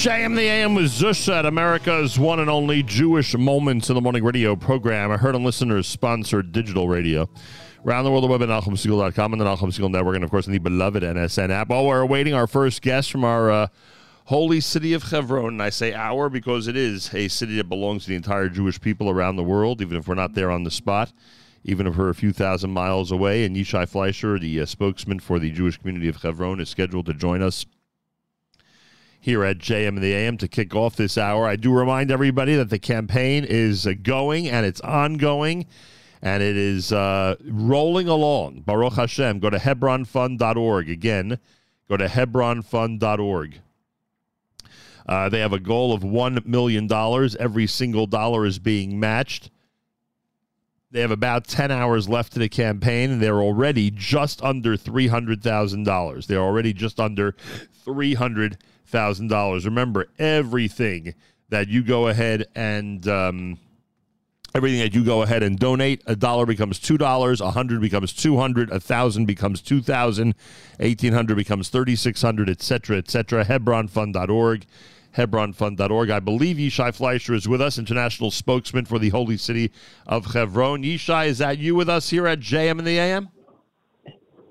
[0.00, 4.24] JM the AM with Zush at America's one and only Jewish Moments in the Morning
[4.24, 5.10] radio program.
[5.10, 7.28] I heard on listeners sponsored digital radio.
[7.84, 10.54] Around the world, the web at NachumSegal.com and the Segal Network, and of course, in
[10.54, 11.68] the beloved NSN app.
[11.68, 13.66] While we're awaiting our first guest from our uh,
[14.24, 18.04] holy city of Hebron, and I say our because it is a city that belongs
[18.04, 20.70] to the entire Jewish people around the world, even if we're not there on the
[20.70, 21.12] spot,
[21.64, 23.44] even if we're a few thousand miles away.
[23.44, 27.12] And Yishai Fleisher, the uh, spokesman for the Jewish community of Hebron, is scheduled to
[27.12, 27.66] join us
[29.20, 31.46] here at JM and the AM to kick off this hour.
[31.46, 35.66] I do remind everybody that the campaign is uh, going and it's ongoing
[36.22, 38.62] and it is uh, rolling along.
[38.66, 39.38] Baruch Hashem.
[39.38, 40.90] Go to HebronFund.org.
[40.90, 41.38] Again,
[41.88, 43.60] go to HebronFund.org.
[45.06, 46.88] Uh, they have a goal of $1 million.
[47.40, 49.50] Every single dollar is being matched.
[50.92, 56.26] They have about 10 hours left to the campaign, and they're already just under $300,000.
[56.26, 57.34] They're already just under
[57.84, 58.58] 300,000
[58.90, 59.64] $1,000.
[59.64, 61.14] Remember, everything
[61.48, 63.06] that you go ahead and.
[63.06, 63.58] Um,
[64.52, 68.12] everything that you go ahead and donate a dollar becomes two dollars a hundred becomes
[68.12, 70.34] two hundred a thousand becomes two thousand.
[70.80, 74.66] Eighteen hundred becomes thirty six hundred etc etc hebronfund.org
[75.16, 79.72] hebronfund.org i believe yishai fleisher is with us international spokesman for the holy city
[80.06, 83.28] of hebron yeshai is that you with us here at jm and the am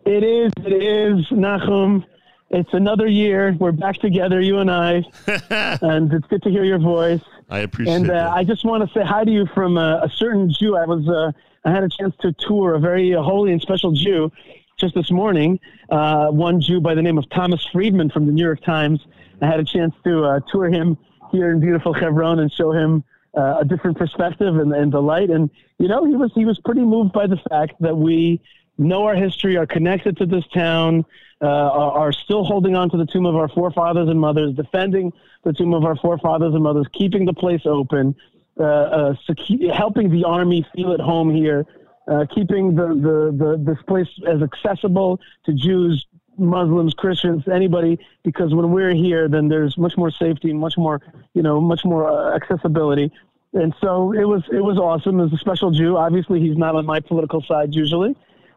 [0.05, 2.03] it is it is nachum
[2.51, 3.55] it's another year.
[3.59, 5.03] We're back together, you and I,
[5.49, 7.21] and it's good to hear your voice.
[7.47, 8.31] I appreciate it And uh, that.
[8.31, 10.75] I just want to say hi to you from a, a certain Jew.
[10.75, 11.31] I was uh,
[11.63, 14.31] I had a chance to tour a very uh, holy and special Jew
[14.77, 15.59] just this morning.
[15.89, 19.05] Uh, one Jew by the name of Thomas Friedman from the New York Times.
[19.41, 20.97] I had a chance to uh, tour him
[21.31, 23.03] here in beautiful Hebron and show him
[23.37, 25.29] uh, a different perspective and, and the light.
[25.29, 28.41] And you know, he was he was pretty moved by the fact that we
[28.79, 31.05] know our history, are connected to this town,
[31.41, 35.13] uh, are, are still holding on to the tomb of our forefathers and mothers, defending
[35.43, 38.15] the tomb of our forefathers and mothers, keeping the place open,
[38.59, 41.65] uh, uh, secu- helping the army feel at home here,
[42.07, 46.05] uh, keeping the, the, the, this place as accessible to Jews,
[46.37, 51.01] Muslims, Christians, anybody, because when we're here, then there's much more safety and much more,
[51.33, 53.11] you know, much more uh, accessibility.
[53.53, 55.19] And so it was, it was awesome.
[55.19, 58.15] As a special Jew, obviously he's not on my political side usually,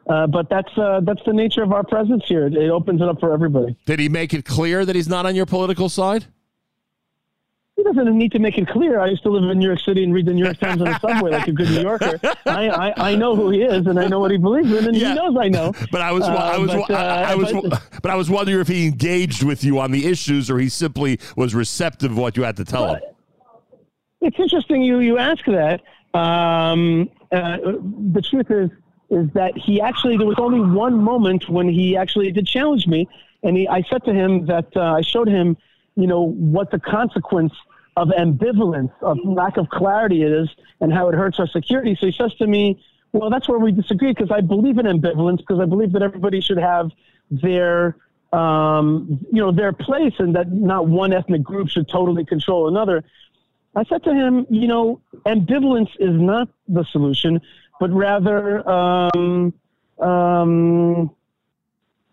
[0.08, 2.46] uh, but that's uh, that's the nature of our presence here.
[2.46, 3.76] It, it opens it up for everybody.
[3.86, 6.26] Did he make it clear that he's not on your political side?
[7.76, 9.00] He doesn't need to make it clear.
[9.00, 10.88] I used to live in New York City and read the New York Times on
[10.88, 12.20] the subway like a good New Yorker.
[12.46, 14.96] I, I, I know who he is and I know what he believes in, and
[14.96, 15.08] Yeah.
[15.08, 15.72] he knows I know.
[15.90, 18.28] But I was, I Uh, was, but, I, uh, I was, but- but I was
[18.30, 22.18] wondering if he engaged with you on the issues, or he simply was receptive of
[22.18, 23.00] what you had to tell him.
[24.20, 25.80] It's interesting you you ask that.
[26.14, 27.56] Um, uh,
[28.12, 28.70] the truth is
[29.12, 33.06] is that he actually there was only one moment when he actually did challenge me,
[33.42, 35.56] and he I said to him that uh, I showed him,
[35.96, 37.52] you know, what the consequence
[37.96, 40.48] of ambivalence, of lack of clarity is,
[40.80, 41.94] and how it hurts our security.
[42.00, 45.38] So he says to me, "Well, that's where we disagree because I believe in ambivalence
[45.38, 46.90] because I believe that everybody should have
[47.30, 47.96] their."
[48.32, 53.04] Um, you know their place, and that not one ethnic group should totally control another.
[53.74, 57.42] I said to him, you know, ambivalence is not the solution,
[57.82, 59.52] but rather, um,
[59.98, 61.10] um,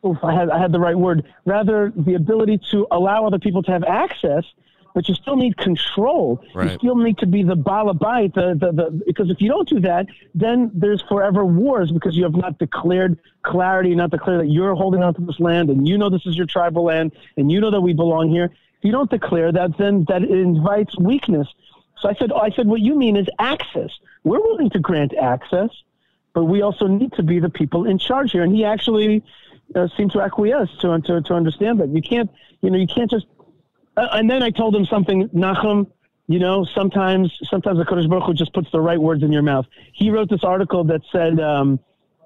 [0.04, 1.32] oof, I had I had the right word.
[1.46, 4.46] Rather, the ability to allow other people to have access,
[4.96, 6.44] but you still need control.
[6.72, 9.80] You still need to be the balabite, the, the, the because if you don't do
[9.82, 14.74] that, then there's forever wars because you have not declared clarity, not declared that you're
[14.74, 17.62] holding on to this land, and you know this is your tribal land, and you
[17.62, 18.46] know that we belong here.
[18.46, 21.48] If you don't declare that, then that invites weakness.
[22.02, 23.92] So I said, I said, what you mean is access.
[24.24, 25.70] We're willing to grant access,
[26.34, 28.44] but we also need to be the people in charge here.
[28.44, 29.24] And he actually
[29.76, 32.30] uh, seemed to acquiesce to, to to understand that you can't,
[32.62, 33.26] you know, you can't just.
[33.98, 35.88] Uh, and then I told him something, Nachum.
[36.28, 39.42] You know, sometimes sometimes the Kadosh Baruch Hu just puts the right words in your
[39.42, 39.66] mouth.
[39.94, 41.80] He wrote this article that said, um,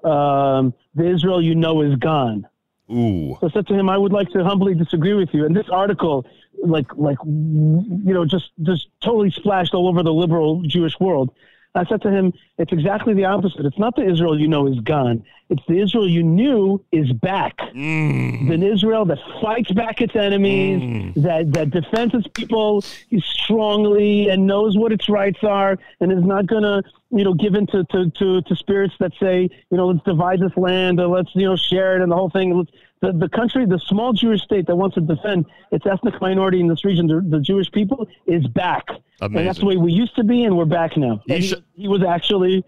[0.04, 2.46] um, "The Israel you know is gone."
[2.90, 5.46] Ooh, So I said to him, I would like to humbly disagree with you.
[5.46, 6.26] And this article,
[6.64, 11.34] like, like, you know, just, just totally splashed all over the liberal Jewish world.
[11.76, 13.66] I said to him, it's exactly the opposite.
[13.66, 15.24] It's not the Israel you know is gone.
[15.50, 17.58] It's the Israel you knew is back.
[17.58, 18.52] Mm.
[18.54, 22.82] An Israel that fights back its enemies, that, that defends its people
[23.18, 27.54] strongly and knows what its rights are and is not going to, you know, give
[27.56, 31.08] in to, to, to, to spirits that say, you know, let's divide this land or
[31.08, 32.56] let's, you know, share it and the whole thing.
[32.56, 32.70] Let's,
[33.04, 36.68] the, the country, the small Jewish state that wants to defend its ethnic minority in
[36.68, 38.84] this region, the, the Jewish people, is back.
[39.20, 41.22] And that's the way we used to be, and we're back now.
[41.28, 42.64] And he, he was actually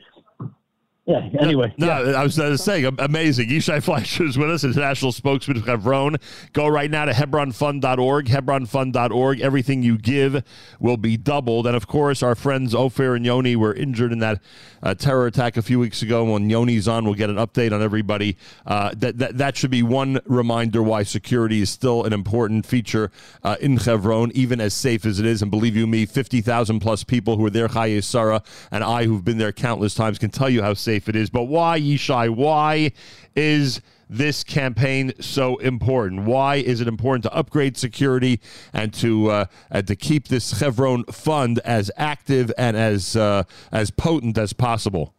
[1.07, 1.29] yeah.
[1.39, 2.19] Anyway, no, yeah.
[2.19, 3.49] I was uh, saying, amazing.
[3.49, 6.17] Yishai Fleisher is with us, international spokesman of Hebron.
[6.53, 9.41] Go right now to HebronFund.org, HebronFund.org.
[9.41, 10.43] Everything you give
[10.81, 11.69] will be doubled.
[11.69, 14.43] And of course, our friends Ofer and Yoni were injured in that
[14.83, 16.25] uh, terror attack a few weeks ago.
[16.25, 18.37] When Yoni's on, we'll get an update on everybody.
[18.67, 23.13] Uh, that, that that should be one reminder why security is still an important feature
[23.45, 25.41] uh, in Hebron, even as safe as it is.
[25.41, 28.43] And believe you me, 50,000 plus people who are there, Chaye Sarah,
[28.73, 31.31] and I, who've been there countless times, can tell you how safe safe it is.
[31.31, 32.31] But why, Yishai?
[32.31, 32.93] Why
[33.35, 36.23] is this campaign so important?
[36.25, 38.41] Why is it important to upgrade security
[38.73, 43.91] and to uh, and to keep this Chevron fund as active and as uh, as
[43.91, 45.13] potent as possible?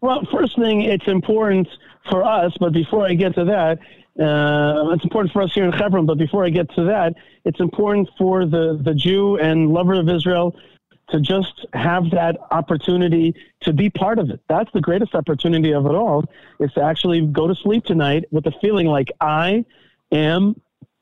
[0.00, 1.68] Well, first thing, it's important
[2.10, 2.52] for us.
[2.60, 3.78] But before I get to that,
[4.22, 6.06] uh, it's important for us here in Hebron.
[6.06, 7.14] But before I get to that,
[7.44, 10.54] it's important for the the Jew and lover of Israel
[11.10, 14.40] to just have that opportunity to be part of it.
[14.48, 16.24] That's the greatest opportunity of it all
[16.60, 19.64] is to actually go to sleep tonight with the feeling like I
[20.12, 20.60] am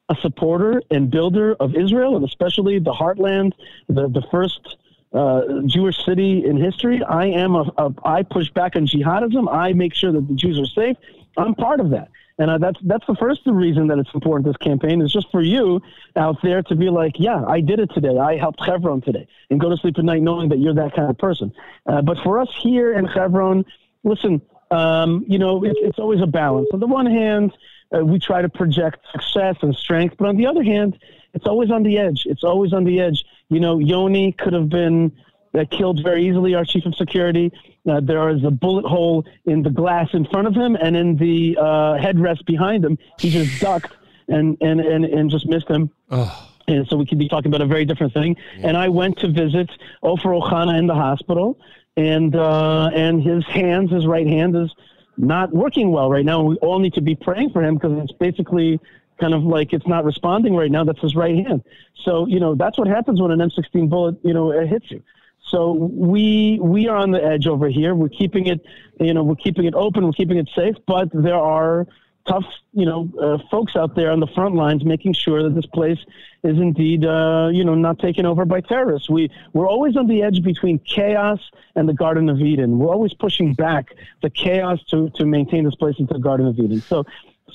[0.08, 3.52] a supporter and builder of Israel and especially the heartland,
[3.88, 4.76] the, the first
[5.12, 7.02] uh, Jewish city in history.
[7.02, 9.52] I am a, a, I push back on jihadism.
[9.52, 10.96] I make sure that the Jews are safe.
[11.36, 12.08] I'm part of that.
[12.38, 14.46] And uh, that's that's the first reason that it's important.
[14.46, 15.80] This campaign is just for you
[16.16, 18.18] out there to be like, yeah, I did it today.
[18.18, 21.08] I helped Hebron today, and go to sleep at night knowing that you're that kind
[21.08, 21.52] of person.
[21.86, 23.64] Uh, but for us here in Hebron,
[24.04, 26.68] listen, um, you know, it, it's always a balance.
[26.74, 27.52] On the one hand,
[27.94, 30.98] uh, we try to project success and strength, but on the other hand,
[31.32, 32.24] it's always on the edge.
[32.26, 33.24] It's always on the edge.
[33.48, 35.12] You know, Yoni could have been
[35.56, 37.52] uh, killed very easily, our chief of security.
[37.88, 41.16] Uh, there is a bullet hole in the glass in front of him and in
[41.16, 42.98] the uh, headrest behind him.
[43.18, 43.94] He just ducked
[44.28, 45.90] and, and, and, and just missed him.
[46.10, 46.50] Oh.
[46.68, 48.36] And so we could be talking about a very different thing.
[48.58, 48.68] Yeah.
[48.68, 49.70] And I went to visit
[50.02, 51.58] Ofer Ohana in the hospital,
[51.96, 54.74] and uh, and his hands, his right hand, is
[55.16, 56.42] not working well right now.
[56.42, 58.80] We all need to be praying for him because it's basically
[59.20, 60.82] kind of like it's not responding right now.
[60.82, 61.62] That's his right hand.
[62.04, 65.02] So you know that's what happens when an M16 bullet you know hits you.
[65.48, 67.94] So we we are on the edge over here.
[67.94, 68.64] We're keeping it,
[69.00, 70.04] you know, we're keeping it open.
[70.04, 70.74] We're keeping it safe.
[70.86, 71.86] But there are
[72.26, 75.66] tough, you know, uh, folks out there on the front lines making sure that this
[75.66, 75.98] place
[76.42, 79.08] is indeed, uh, you know, not taken over by terrorists.
[79.08, 81.40] We we're always on the edge between chaos
[81.76, 82.78] and the Garden of Eden.
[82.78, 86.58] We're always pushing back the chaos to to maintain this place into the Garden of
[86.58, 86.80] Eden.
[86.80, 87.04] So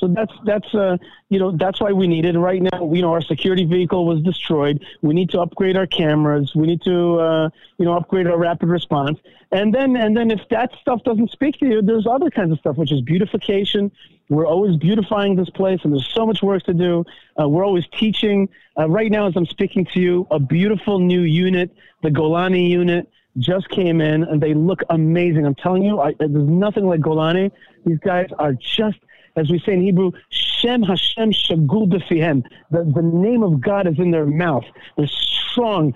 [0.02, 0.98] so that's that's uh,
[1.30, 2.38] you know that's why we need it.
[2.38, 4.84] Right now, you know, our security vehicle was destroyed.
[5.04, 6.54] We need to upgrade our cameras.
[6.56, 9.20] We need to uh, you know upgrade our rapid response.
[9.52, 12.58] And then and then if that stuff doesn't speak to you, there's other kinds of
[12.58, 13.92] stuff, which is beautification.
[14.28, 17.06] We're always beautifying this place, and there's so much work to do.
[17.40, 18.50] Uh, we're always teaching.
[18.76, 21.70] Uh, right now, as I'm speaking to you, a beautiful new unit,
[22.02, 23.08] the Golani unit
[23.38, 25.46] just came in and they look amazing.
[25.46, 27.52] I'm telling you, I, there's nothing like Golani.
[27.86, 28.98] These guys are just
[29.36, 31.90] as we say in Hebrew, Shem Hashem Shagul.
[31.90, 34.64] The, the name of God is in their mouth.
[34.98, 35.94] They're strong,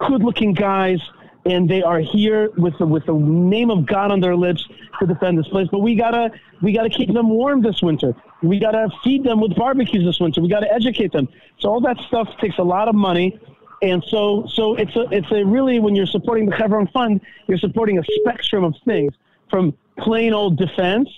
[0.00, 0.98] good-looking guys,
[1.46, 4.66] and they are here with the, with the name of God on their lips
[5.00, 5.68] to defend this place.
[5.70, 6.30] But we gotta
[6.62, 8.14] we gotta keep them warm this winter.
[8.42, 10.40] We gotta feed them with barbecues this winter.
[10.40, 11.28] We gotta educate them.
[11.58, 13.38] So all that stuff takes a lot of money.
[13.82, 17.58] And so, so it's a, it's a really when you're supporting the Hebron Fund, you're
[17.58, 19.12] supporting a spectrum of things
[19.50, 21.08] from plain old defense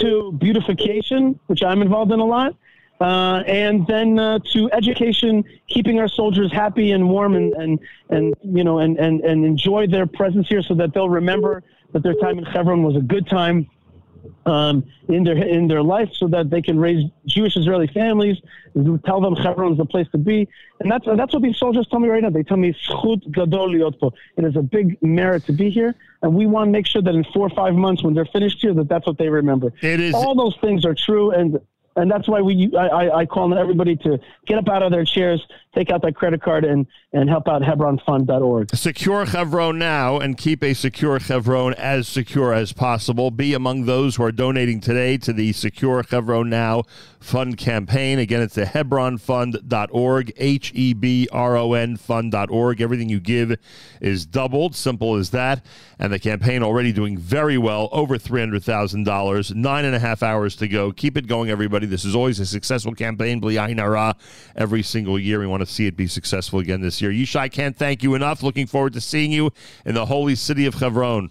[0.00, 2.54] to beautification, which I'm involved in a lot,
[3.00, 7.78] uh, and then uh, to education, keeping our soldiers happy and warm and, and,
[8.08, 12.02] and you know and, and, and enjoy their presence here so that they'll remember that
[12.02, 13.68] their time in Hebron was a good time
[14.44, 18.36] um, in their in their life so that they can raise Jewish Israeli families.
[19.04, 20.48] Tell them Hebron is the place to be,
[20.80, 22.30] and that's that's what these soldiers tell me right now.
[22.30, 24.12] They tell me Schut Gadol Liotpo.
[24.36, 27.14] It is a big merit to be here, and we want to make sure that
[27.14, 29.72] in four or five months, when they're finished here, that that's what they remember.
[29.80, 31.58] It is all those things are true, and
[31.96, 35.04] and that's why we I, I call on everybody to get up out of their
[35.04, 35.44] chairs,
[35.76, 38.74] take out that credit card, and and help out HebronFund.org.
[38.74, 43.30] Secure Hebron now and keep a secure Hebron as secure as possible.
[43.30, 46.82] Be among those who are donating today to the Secure Hebron Now
[47.20, 48.18] Fund campaign.
[48.18, 52.80] Again, it's the HebronFund.org, H E B R O N Fund.org.
[52.80, 53.56] Everything you give
[54.00, 54.74] is doubled.
[54.76, 55.64] Simple as that.
[55.98, 59.54] And the campaign already doing very well, over $300,000.
[59.54, 60.92] Nine and a half hours to go.
[60.92, 61.86] Keep it going, everybody.
[61.86, 63.42] This is always a successful campaign,
[64.56, 65.40] every single year.
[65.40, 67.10] We want to see it be successful again this year.
[67.10, 68.42] Yishai, can't thank you enough.
[68.42, 69.50] Looking forward to seeing you
[69.84, 71.30] in the holy city of Hebron.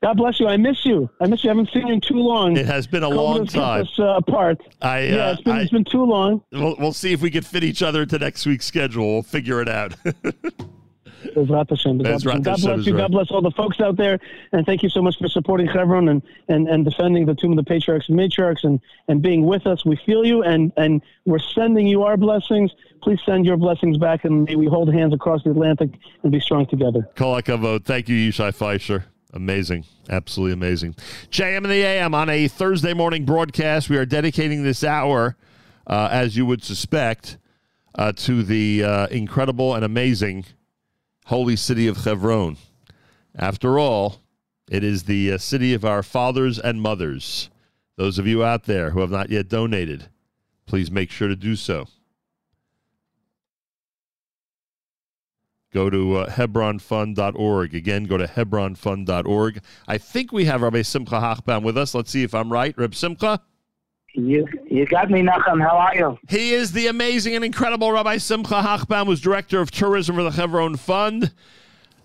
[0.00, 0.46] God bless you.
[0.46, 1.10] I miss you.
[1.20, 1.50] I miss you.
[1.50, 2.56] I haven't seen you in too long.
[2.56, 3.82] It has been a long time.
[3.82, 4.60] Us, uh, apart.
[4.80, 6.42] I, uh, yeah, it's been, I, it's been too long.
[6.52, 9.14] We'll, we'll see if we can fit each other into next week's schedule.
[9.14, 9.94] We'll figure it out.
[11.24, 11.98] Bezrat Hashem.
[11.98, 12.22] God
[12.60, 12.96] bless you.
[12.96, 14.18] God bless all the folks out there.
[14.52, 17.56] And thank you so much for supporting Chevron and, and, and defending the tomb of
[17.56, 19.84] the patriarchs and matriarchs and, and being with us.
[19.84, 22.72] We feel you and, and we're sending you our blessings.
[23.02, 25.90] Please send your blessings back and may we hold hands across the Atlantic
[26.22, 27.08] and be strong together.
[27.16, 27.84] Kol tuv.
[27.84, 29.04] Thank you, Yishai Fleisher.
[29.32, 29.84] Amazing.
[30.08, 30.94] Absolutely amazing.
[31.30, 33.90] JM and the AM on a Thursday morning broadcast.
[33.90, 35.36] We are dedicating this hour,
[35.86, 37.36] uh, as you would suspect,
[37.94, 40.46] uh, to the uh, incredible and amazing
[41.28, 42.56] holy city of Hebron.
[43.36, 44.22] After all,
[44.70, 47.50] it is the uh, city of our fathers and mothers.
[47.96, 50.08] Those of you out there who have not yet donated,
[50.64, 51.86] please make sure to do so.
[55.70, 57.74] Go to uh, Hebronfund.org.
[57.74, 59.60] Again, go to Hebronfund.org.
[59.86, 61.94] I think we have Rabbi Simcha Hochbaum with us.
[61.94, 62.76] Let's see if I'm right.
[62.78, 63.42] Reb Simcha?
[64.18, 65.62] You, you got me, Nachum.
[65.62, 66.18] How are you?
[66.28, 70.32] He is the amazing and incredible Rabbi Simcha Hochbaum, who's director of tourism for the
[70.32, 71.32] Hebron Fund.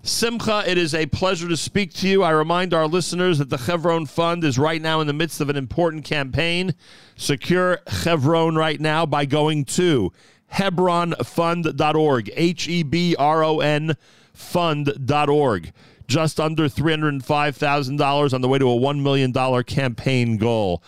[0.03, 2.21] Simcha, it is a pleasure to speak to you.
[2.21, 5.49] I remind our listeners that the Chevron Fund is right now in the midst of
[5.49, 6.75] an important campaign.
[7.15, 10.13] Secure Chevron right now by going to
[10.53, 13.97] hebronfund.org, H E B R O N
[14.33, 15.73] fund.org.
[16.05, 20.83] Just under $305,000 on the way to a $1 million campaign goal.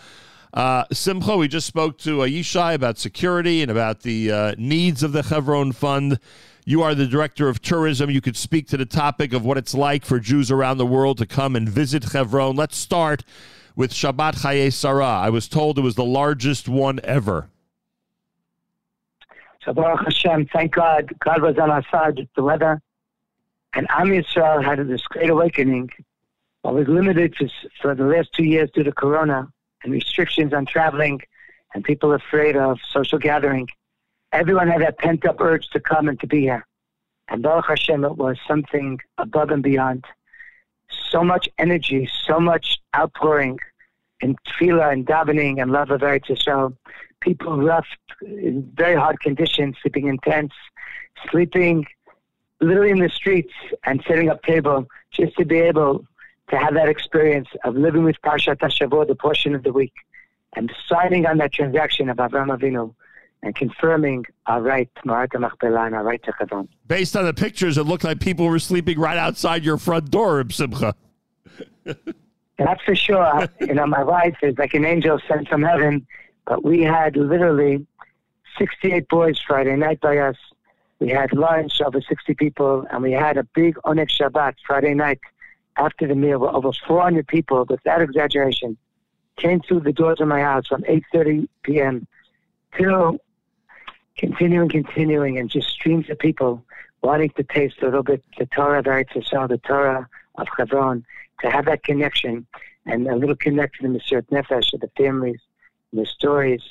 [0.56, 5.02] Uh, Simcha, we just spoke to uh, Yishai about security and about the uh, needs
[5.02, 6.18] of the Chevron Fund.
[6.64, 8.08] You are the director of tourism.
[8.08, 11.18] You could speak to the topic of what it's like for Jews around the world
[11.18, 12.56] to come and visit Chevron.
[12.56, 13.22] Let's start
[13.76, 15.04] with Shabbat Chayei Sarah.
[15.04, 17.50] I was told it was the largest one ever.
[19.66, 22.80] Baruch Hashem, thank God, God was on our side with the weather.
[23.74, 25.90] And Am Yisrael had this great awakening.
[26.64, 27.50] I was limited to,
[27.82, 29.52] for the last two years due to Corona
[29.82, 31.20] and restrictions on traveling
[31.74, 33.68] and people afraid of social gathering.
[34.32, 36.66] Everyone had that pent up urge to come and to be here.
[37.28, 40.04] And Baruch Hashem, it was something above and beyond.
[41.10, 43.58] So much energy, so much outpouring
[44.20, 46.76] in tefillah and davening and love of Eretz Yisrael
[47.20, 50.54] people left in very hard conditions, sleeping in tents,
[51.30, 51.86] sleeping
[52.60, 53.52] literally in the streets
[53.84, 56.06] and setting up table just to be able
[56.50, 59.92] to have that experience of living with Parshat HaShavua, the portion of the week,
[60.54, 62.94] and signing on that transaction of Avram Avinu
[63.42, 66.68] and confirming our right to Marat Machpelah and our right to Chevron.
[66.86, 70.44] Based on the pictures, it looked like people were sleeping right outside your front door,
[70.50, 70.94] Simcha.
[71.84, 73.48] That's for sure.
[73.60, 76.06] you know, my wife is like an angel sent from heaven
[76.46, 77.86] but we had literally
[78.58, 80.36] 68 boys Friday night by us.
[81.00, 85.20] We had lunch over 60 people, and we had a big Oneg Shabbat Friday night
[85.76, 86.44] after the meal.
[86.44, 88.76] Over 400 people, without exaggeration,
[89.36, 92.06] came through the doors of my house from 8:30 p.m.
[92.76, 93.18] till
[94.16, 96.64] continuing, continuing, and just streams of people
[97.02, 101.04] wanting to taste a little bit the Torah of Eretz Yisrael, the Torah of Hebron,
[101.40, 102.46] to have that connection
[102.86, 105.40] and a little connection in the Nefesh of the families
[105.92, 106.62] the stories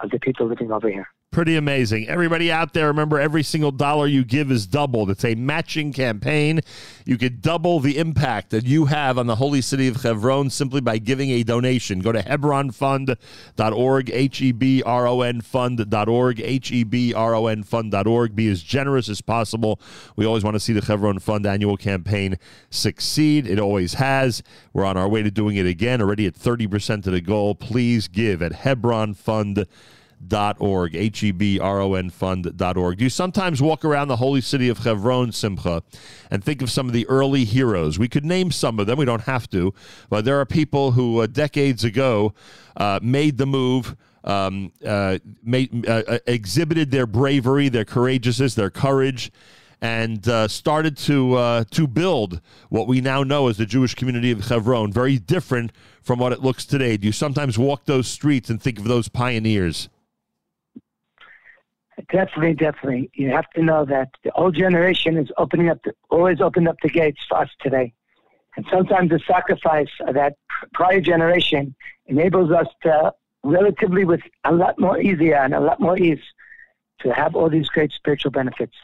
[0.00, 1.08] of the people living over here.
[1.30, 2.08] Pretty amazing.
[2.08, 5.10] Everybody out there, remember every single dollar you give is doubled.
[5.10, 6.60] It's a matching campaign.
[7.04, 10.80] You could double the impact that you have on the holy city of Hebron simply
[10.80, 12.00] by giving a donation.
[12.00, 17.46] Go to hebronfund.org, H E B R O N fund.org, H E B R O
[17.46, 18.34] N fund.org.
[18.34, 19.78] Be as generous as possible.
[20.16, 22.38] We always want to see the Hebron Fund annual campaign
[22.70, 23.46] succeed.
[23.46, 24.42] It always has.
[24.72, 27.54] We're on our way to doing it again, already at 30% of the goal.
[27.54, 29.68] Please give at hebronfund.org
[30.58, 32.98] org, H E B R O N fund.org.
[32.98, 35.82] Do you sometimes walk around the holy city of Hebron, Simcha,
[36.30, 37.98] and think of some of the early heroes?
[37.98, 39.72] We could name some of them, we don't have to,
[40.10, 42.34] but there are people who uh, decades ago
[42.76, 43.96] uh, made the move.
[44.24, 49.30] Um, uh, made, uh, uh, exhibited their bravery, their courageousness, their courage,
[49.80, 54.30] and uh, started to uh, to build what we now know as the Jewish community
[54.32, 54.92] of Hebron.
[54.92, 55.72] Very different
[56.02, 56.96] from what it looks today.
[56.96, 59.88] Do you sometimes walk those streets and think of those pioneers?
[62.10, 63.10] Definitely, definitely.
[63.14, 66.76] You have to know that the old generation is opening up, the, always opened up
[66.82, 67.92] the gates for us today.
[68.56, 70.34] And sometimes the sacrifice of that
[70.74, 71.74] prior generation
[72.06, 73.12] enables us to
[73.44, 76.22] relatively with a lot more easier and a lot more ease
[77.00, 78.74] to have all these great spiritual benefits.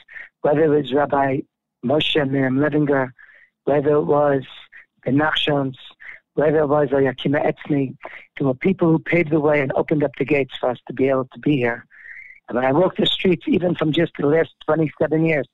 [0.42, 1.40] Whether it was Rabbi
[1.84, 3.10] Moshe Miriam Levinger,
[3.64, 4.44] whether it was
[5.04, 5.76] the Nachshons,
[6.34, 7.96] whether it was Elyakim Haetzni,
[8.38, 10.92] there were people who paved the way and opened up the gates for us to
[10.92, 11.86] be able to be here.
[12.48, 15.46] And when I walk the streets, even from just the last 27 years,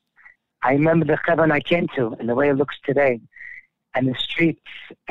[0.63, 3.21] I remember the Chevron I came to and the way it looks today.
[3.95, 4.61] And the streets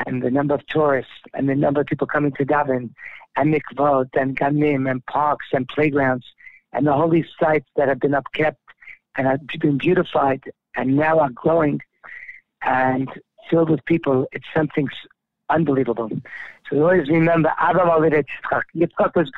[0.06, 2.92] and the number of tourists and the number of people coming to daven
[3.36, 6.26] and mikvot and ganim and parks and playgrounds
[6.72, 8.56] and the holy sites that have been upkept
[9.16, 10.44] and have been beautified
[10.76, 11.82] and now are growing
[12.62, 13.10] and
[13.50, 14.28] filled with people.
[14.32, 14.88] It's something
[15.50, 16.10] unbelievable.
[16.70, 18.64] So we always remember Avraham Yitzchak.
[18.76, 19.32] Yitzchak was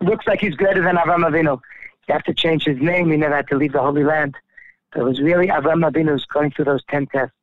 [0.00, 1.60] looks like he's greater than Avraham Avinu.
[2.06, 3.10] He had to change his name.
[3.10, 4.34] He never had to leave the Holy Land.
[4.92, 7.34] But it was really Avraham Avinu who's going through those ten tests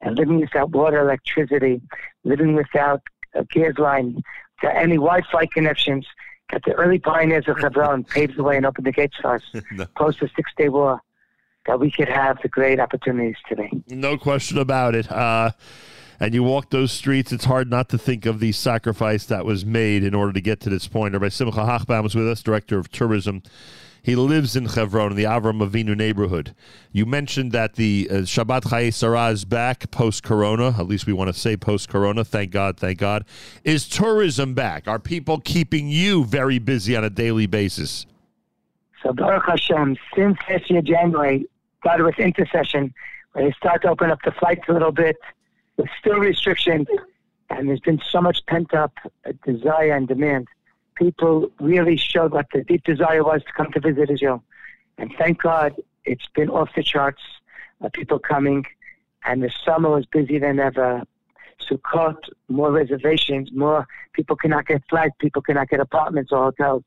[0.00, 1.80] and living without water, electricity,
[2.24, 3.02] living without
[3.34, 4.22] a gas line,
[4.62, 6.06] without any Wi-Fi connections.
[6.50, 9.42] That the early pioneers of Hebron paved the way and opened the gates for us
[9.70, 9.84] No.
[9.96, 10.98] post the Six Day War,
[11.66, 13.70] that we could have the great opportunities today.
[13.88, 15.12] No question about it.
[15.12, 15.50] Uh,
[16.20, 19.64] and you walk those streets, it's hard not to think of the sacrifice that was
[19.64, 21.14] made in order to get to this point.
[21.14, 23.42] Rabbi Simcha Hochbaum is with us, Director of Tourism.
[24.02, 26.54] He lives in Chevron, in the Avram Avinu neighborhood.
[26.92, 30.76] You mentioned that the uh, Shabbat Chayei Sarah is back post-corona.
[30.78, 32.24] At least we want to say post-corona.
[32.24, 33.24] Thank God, thank God.
[33.64, 34.88] Is tourism back?
[34.88, 38.06] Are people keeping you very busy on a daily basis?
[39.02, 41.46] So Baruch Hashem, since this year January,
[41.80, 42.94] started with intercession,
[43.32, 45.16] where they start to open up the flights a little bit,
[45.78, 46.88] with still restrictions,
[47.48, 48.92] and there's been so much pent up
[49.26, 50.48] uh, desire and demand.
[50.96, 54.42] People really showed what the deep desire was to come to visit Israel,
[54.98, 57.22] and thank God it's been off the charts.
[57.82, 58.66] Uh, people coming,
[59.24, 61.02] and the summer was busier than ever.
[61.68, 62.16] Sukkot,
[62.48, 66.82] more reservations, more people cannot get flights, people cannot get apartments or hotels.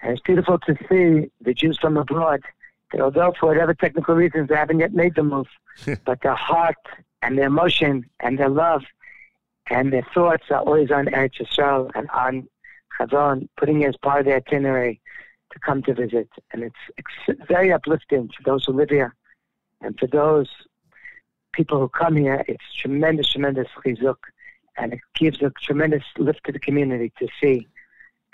[0.00, 2.42] And it's beautiful to see the Jews from abroad
[2.92, 5.48] that although for whatever technical reasons they haven't yet made the move,
[6.04, 6.76] but their heart
[7.24, 8.82] and their emotion and their love
[9.70, 12.46] and their thoughts are always on Eretz Yisrael and on
[13.00, 15.00] Chazon, putting it as part of their itinerary
[15.52, 16.28] to come to visit.
[16.52, 19.14] And it's very uplifting for those who live here
[19.80, 20.48] and for those
[21.52, 22.44] people who come here.
[22.46, 24.16] It's tremendous, tremendous chizuk,
[24.76, 27.66] and it gives a tremendous lift to the community to see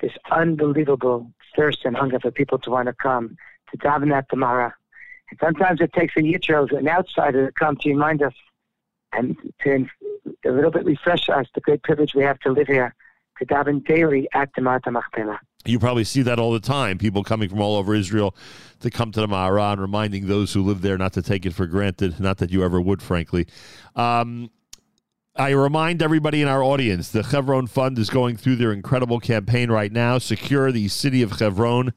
[0.01, 3.37] this unbelievable thirst and hunger for people to want to come
[3.71, 4.75] to daven at the Mara.
[5.31, 8.33] And sometimes it takes a yitros, an outsider, to come to remind us
[9.13, 9.87] and to
[10.45, 12.95] a little bit refresh us the great privilege we have to live here,
[13.39, 15.41] to daven daily at the Mata Machpelah.
[15.65, 16.97] You probably see that all the time.
[16.97, 18.35] People coming from all over Israel
[18.81, 21.53] to come to the Ma'ara and reminding those who live there not to take it
[21.53, 22.19] for granted.
[22.19, 23.47] Not that you ever would, frankly.
[23.95, 24.51] Um,
[25.37, 29.71] I remind everybody in our audience the Chevron Fund is going through their incredible campaign
[29.71, 30.19] right now.
[30.19, 31.93] Secure the city of Chevron.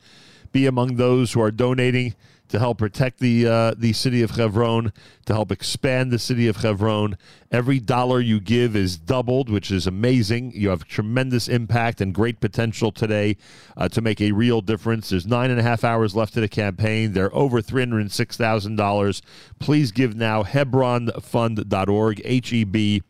[0.51, 2.15] Be among those who are donating
[2.53, 4.93] to help protect the uh, the city of Chevron,
[5.25, 7.17] to help expand the city of Chevron.
[7.51, 10.51] Every dollar you give is doubled, which is amazing.
[10.53, 13.37] You have tremendous impact and great potential today
[13.75, 15.09] uh, to make a real difference.
[15.09, 17.13] There's nine and a half hours left of the campaign.
[17.13, 19.23] They're over three hundred six thousand dollars.
[19.57, 20.43] Please give now.
[20.43, 22.21] Hebronfund.org.
[22.23, 23.01] H E B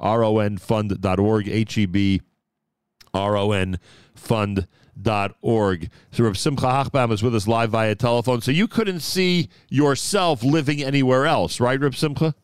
[0.00, 1.48] R O N Fund.org.
[1.50, 2.22] H E B
[3.12, 3.78] R O N
[4.14, 4.66] Fund
[5.00, 5.90] dot org.
[6.10, 8.40] So Rav Simcha Hochbaum is with us live via telephone.
[8.40, 12.34] So you couldn't see yourself living anywhere else, right, Rav Simcha?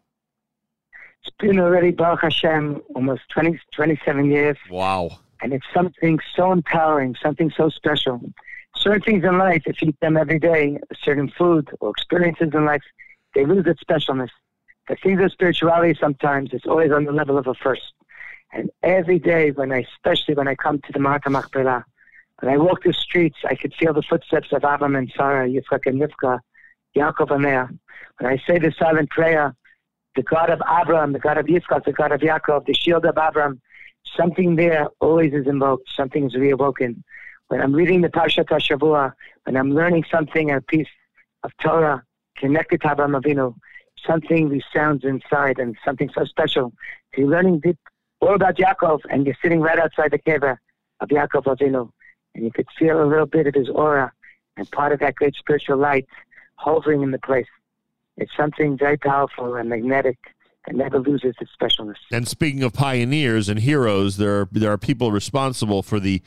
[1.25, 4.57] It's been already, Baruch Hashem, almost 20, 27 years.
[4.71, 5.19] Wow.
[5.41, 8.21] And it's something so empowering, something so special.
[8.77, 12.65] Certain things in life, if you eat them every day, certain food or experiences in
[12.65, 12.83] life,
[13.35, 14.31] they lose its specialness.
[14.89, 17.93] The things of spirituality sometimes, it's always on the level of a first.
[18.53, 21.85] And every day, when I, especially when I come to the Marta Machpelah,
[22.43, 25.87] when I walk the streets, I could feel the footsteps of Abraham and Sarah, Yitzchak
[25.87, 26.41] and Rivka,
[26.97, 27.71] Yaakov and Leah.
[28.19, 29.55] When I say the silent prayer,
[30.17, 33.17] the God of Abraham, the God of Yitzchak, the God of Yaakov, the shield of
[33.17, 33.61] Abraham,
[34.17, 37.05] something there always is invoked, something is reawoken.
[37.47, 39.13] When I'm reading the Parshat HaShavua,
[39.45, 40.89] when I'm learning something, a piece
[41.45, 42.03] of Torah
[42.39, 43.55] connected to Abraham Avinu,
[44.05, 46.73] something resounds inside and something so special.
[47.15, 47.79] So you're learning deep,
[48.21, 50.57] all about Yaakov, and you're sitting right outside the kever
[50.99, 51.91] of Yaakov Avinu,
[52.35, 54.13] and you could feel a little bit of his aura
[54.57, 56.07] and part of that great spiritual light
[56.57, 57.47] hovering in the place.
[58.17, 60.19] It's something very powerful and magnetic
[60.67, 61.97] that never loses its specialness.
[62.13, 66.23] And speaking of pioneers and heroes, there are, there are people responsible for the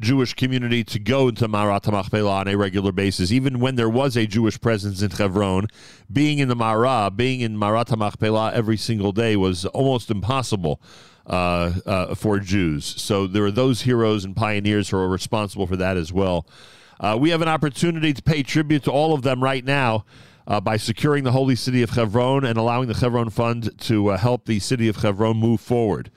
[0.00, 3.32] Jewish community to go into Marat HaMachpelah on a regular basis.
[3.32, 5.66] Even when there was a Jewish presence in Hebron,
[6.12, 10.80] being in the Mara, being in Marat HaMachpelah every single day was almost impossible
[11.28, 12.84] uh, uh, for Jews.
[12.84, 16.46] So there are those heroes and pioneers who are responsible for that as well.
[17.00, 20.04] Uh, we have an opportunity to pay tribute to all of them right now
[20.46, 24.16] uh, by securing the holy city of Hebron and allowing the Hebron Fund to uh,
[24.16, 26.10] help the city of Hebron move forward.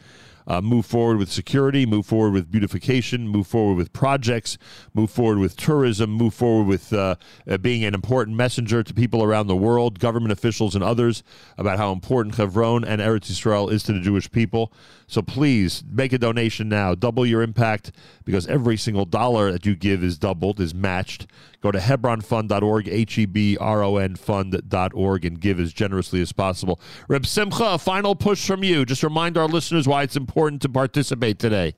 [0.48, 4.58] Uh, move forward with security, move forward with beautification, move forward with projects,
[4.94, 7.16] move forward with tourism, move forward with uh,
[7.48, 11.24] uh, being an important messenger to people around the world, government officials and others,
[11.58, 14.74] about how important Hebron and Eretz Yisrael is to the Jewish people.
[15.08, 16.96] So please make a donation now.
[16.96, 17.92] Double your impact
[18.24, 21.28] because every single dollar that you give is doubled, is matched.
[21.62, 26.32] Go to hebronfund.org, H E B R O N fund.org, and give as generously as
[26.32, 26.80] possible.
[27.08, 28.86] Reb Simcha, a final push from you.
[28.86, 31.76] Just remind our listeners why it's important to participate today.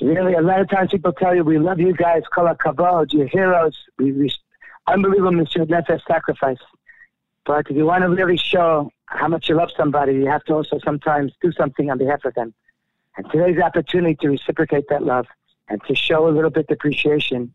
[0.00, 3.26] Really, a lot of times people tell you, we love you guys, kol hakavod, you're
[3.28, 3.76] heroes.
[3.98, 4.30] We, we,
[4.86, 6.58] unbelievable, mesirut nefesh sacrifice.
[7.46, 10.54] But if you want to really show how much you love somebody, you have to
[10.54, 12.52] also sometimes do something on behalf of them.
[13.16, 15.26] And today's opportunity to reciprocate that love
[15.68, 17.54] and to show a little bit of appreciation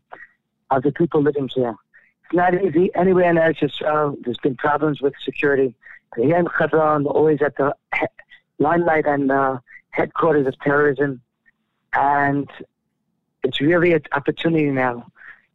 [0.70, 1.76] of the people living here.
[2.24, 4.16] It's not easy anywhere in Eretz Yisrael.
[4.24, 5.76] There's been problems with security.
[6.16, 6.46] But here in
[7.06, 7.74] always at the
[8.62, 9.58] limelight and uh,
[9.90, 11.20] headquarters of terrorism.
[11.92, 12.48] And
[13.42, 15.06] it's really an opportunity now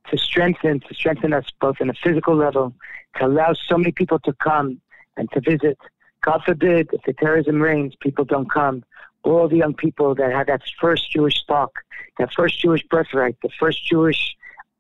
[0.10, 2.74] to strengthen, to strengthen us both in a physical level,
[3.16, 4.80] to allow so many people to come
[5.18, 5.78] and to visit.
[6.22, 8.84] God forbid, if the terrorism reigns, people don't come.
[9.24, 11.72] All the young people that had that first Jewish spark,
[12.18, 14.36] that first Jewish birthright, the first Jewish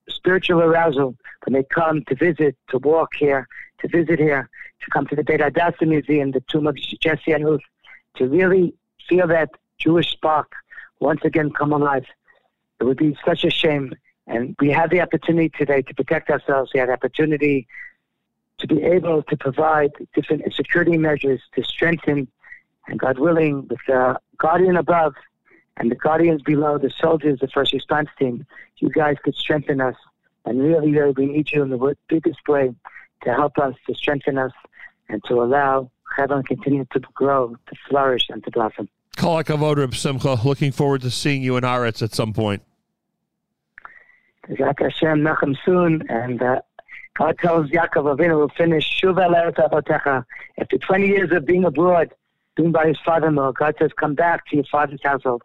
[0.07, 3.47] spiritual arousal, when they come to visit, to walk here,
[3.79, 4.49] to visit here,
[4.83, 7.61] to come to the Beit Hadassah Museum, the tomb of Jesse and Ruth,
[8.17, 8.73] to really
[9.07, 10.51] feel that Jewish spark
[10.99, 12.05] once again come alive.
[12.79, 13.95] It would be such a shame.
[14.27, 16.71] And we have the opportunity today to protect ourselves.
[16.73, 17.67] We have the opportunity
[18.57, 22.27] to be able to provide different security measures to strengthen,
[22.87, 25.13] and God willing, with the guardian above
[25.77, 28.45] and the guardians below, the soldiers, the first response team,
[28.77, 29.95] you guys could strengthen us.
[30.45, 32.73] And really, really, we need you in the biggest way
[33.23, 34.53] to help us, to strengthen us,
[35.07, 38.89] and to allow Hebron continue to grow, to flourish, and to blossom.
[39.15, 39.41] Kol
[39.91, 40.37] Simcha.
[40.43, 42.61] Looking forward to seeing you in Aretz at some point.
[44.57, 46.61] Zak Hashem, Nachum soon, and uh,
[47.17, 50.25] God tells Yaakov Avinu will finish Shuva.
[50.57, 52.13] After 20 years of being abroad,
[52.55, 55.41] being by his father-in-law, God says, come back to your father's household.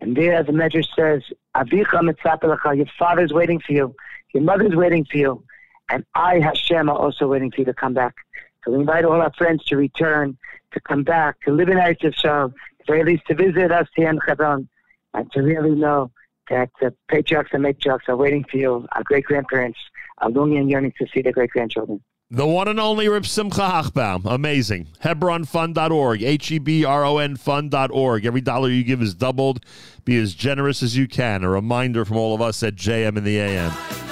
[0.00, 1.22] And there the Medrash says,
[1.54, 3.94] Avicha mitzapelecha, your father's waiting for you,
[4.32, 5.44] your mother is waiting for you,
[5.88, 8.14] and I, Hashem, are also waiting for you to come back.
[8.64, 10.36] So we invite all our friends to return,
[10.72, 14.08] to come back, to live in Eretz Yisrael, at very least to visit us here
[14.08, 14.68] in Hebron,
[15.14, 16.10] and to really know
[16.50, 19.78] that the patriarchs and matriarchs are waiting for you, our great grandparents
[20.18, 22.02] are longing and yearning to see their great grandchildren.
[22.30, 23.90] The one and only Reb Simcha.
[24.24, 24.88] Amazing.
[25.04, 26.22] Hebronfund.org.
[26.22, 28.24] H E B R O N fund.org.
[28.24, 29.66] Every dollar you give is doubled.
[30.06, 31.44] Be as generous as you can.
[31.44, 34.11] A reminder from all of us at JM in the AM.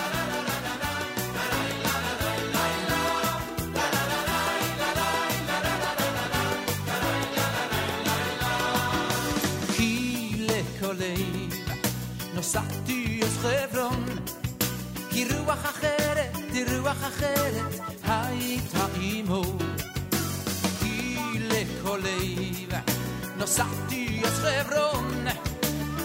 [23.49, 25.25] נסעתי אז חברון,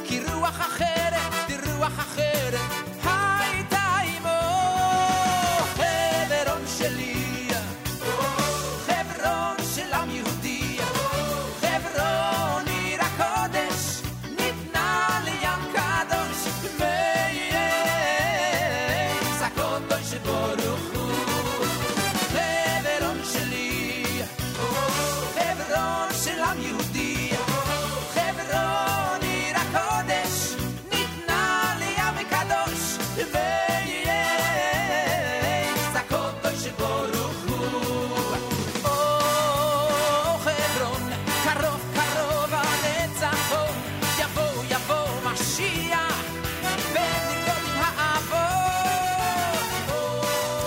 [0.05, 2.84] כי רוח אחרת, רוח אחרת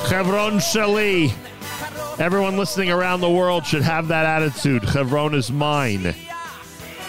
[0.09, 1.31] Chevron Shali.
[2.19, 4.89] Everyone listening around the world should have that attitude.
[4.89, 6.15] Chevron is mine.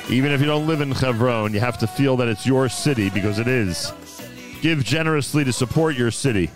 [0.09, 3.09] Even if you don't live in Chevron, you have to feel that it's your city
[3.09, 3.93] because it is.
[4.62, 6.51] Give generously to support your city.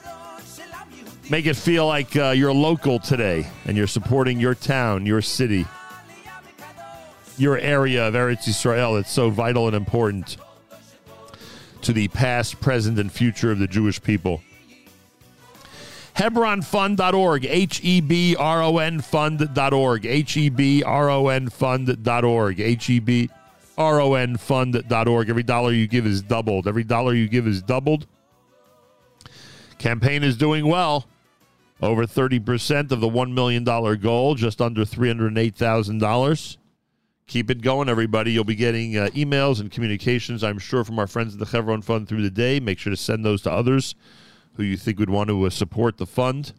[1.29, 5.65] Make it feel like uh, you're local today and you're supporting your town, your city,
[7.37, 8.99] your area of Eretz Yisrael.
[8.99, 10.35] It's so vital and important
[11.83, 14.41] to the past, present, and future of the Jewish people.
[16.15, 22.59] Hebronfund.org, H E B R O N fund.org, H E B R O N fund.org,
[22.59, 23.29] H E B
[23.77, 25.29] R O N fund.org.
[25.29, 26.67] Every dollar you give is doubled.
[26.67, 28.05] Every dollar you give is doubled.
[29.79, 31.07] Campaign is doing well.
[31.81, 36.57] Over 30% of the $1 million goal, just under $308,000.
[37.27, 38.31] Keep it going, everybody.
[38.31, 41.81] You'll be getting uh, emails and communications, I'm sure, from our friends at the Chevron
[41.81, 42.61] Fund through the day.
[42.61, 43.95] Make sure to send those to others
[44.55, 46.53] who you think would want to uh, support the fund.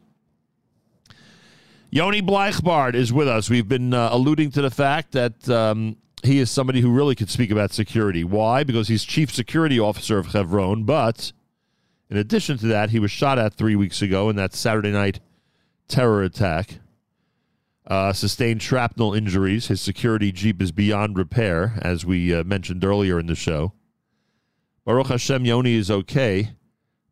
[1.91, 3.49] Yoni Bleichbart is with us.
[3.49, 7.31] We've been uh, alluding to the fact that um, he is somebody who really could
[7.31, 8.25] speak about security.
[8.25, 8.65] Why?
[8.65, 10.83] Because he's chief security officer of Chevron.
[10.83, 11.33] But
[12.11, 15.21] in addition to that, he was shot at three weeks ago in that Saturday night
[15.87, 16.81] terror attack.
[17.87, 19.69] Uh, sustained shrapnel injuries.
[19.69, 23.75] His security jeep is beyond repair, as we uh, mentioned earlier in the show.
[24.85, 26.51] Baruch Hashem, Yoni is okay,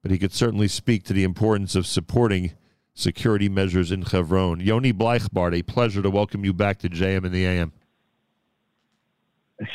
[0.03, 2.53] but he could certainly speak to the importance of supporting
[2.93, 4.61] security measures in Chevron.
[4.61, 7.73] Yoni Bleichbart, a pleasure to welcome you back to JM and the AM.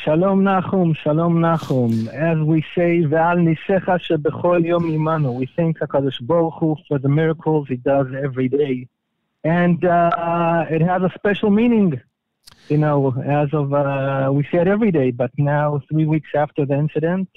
[0.04, 2.08] Shalom Nachum, Shalom Nachum.
[2.08, 5.34] As we say, Ve'al nisecha shebechol yom imanu.
[5.34, 8.86] We thank HaKadosh Baruch Hu for the miracles He does every day.
[9.44, 12.02] And uh, it has a special meaning,
[12.68, 16.66] you know, as of, uh, we say it every day, but now, three weeks after
[16.66, 17.30] the incident,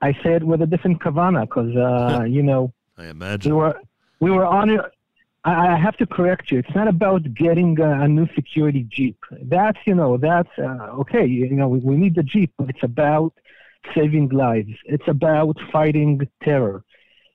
[0.00, 3.54] I say it with a different kavana, because, uh, you know, I we imagine.
[3.54, 3.80] were,
[4.20, 4.80] we were on it.
[5.44, 6.58] I I have to correct you.
[6.58, 9.18] It's not about getting a, a new security Jeep.
[9.30, 11.24] That's, you know, that's uh, okay.
[11.26, 13.32] You, you know, we, we need the Jeep, but it's about
[13.94, 14.74] saving lives.
[14.84, 16.84] It's about fighting terror.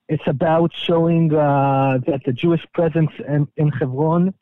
[0.08, 4.36] It's about showing uh, that the Jewish presence in, in Hebron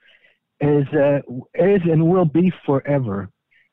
[0.60, 1.22] is, uh,
[1.54, 3.30] is and will be forever.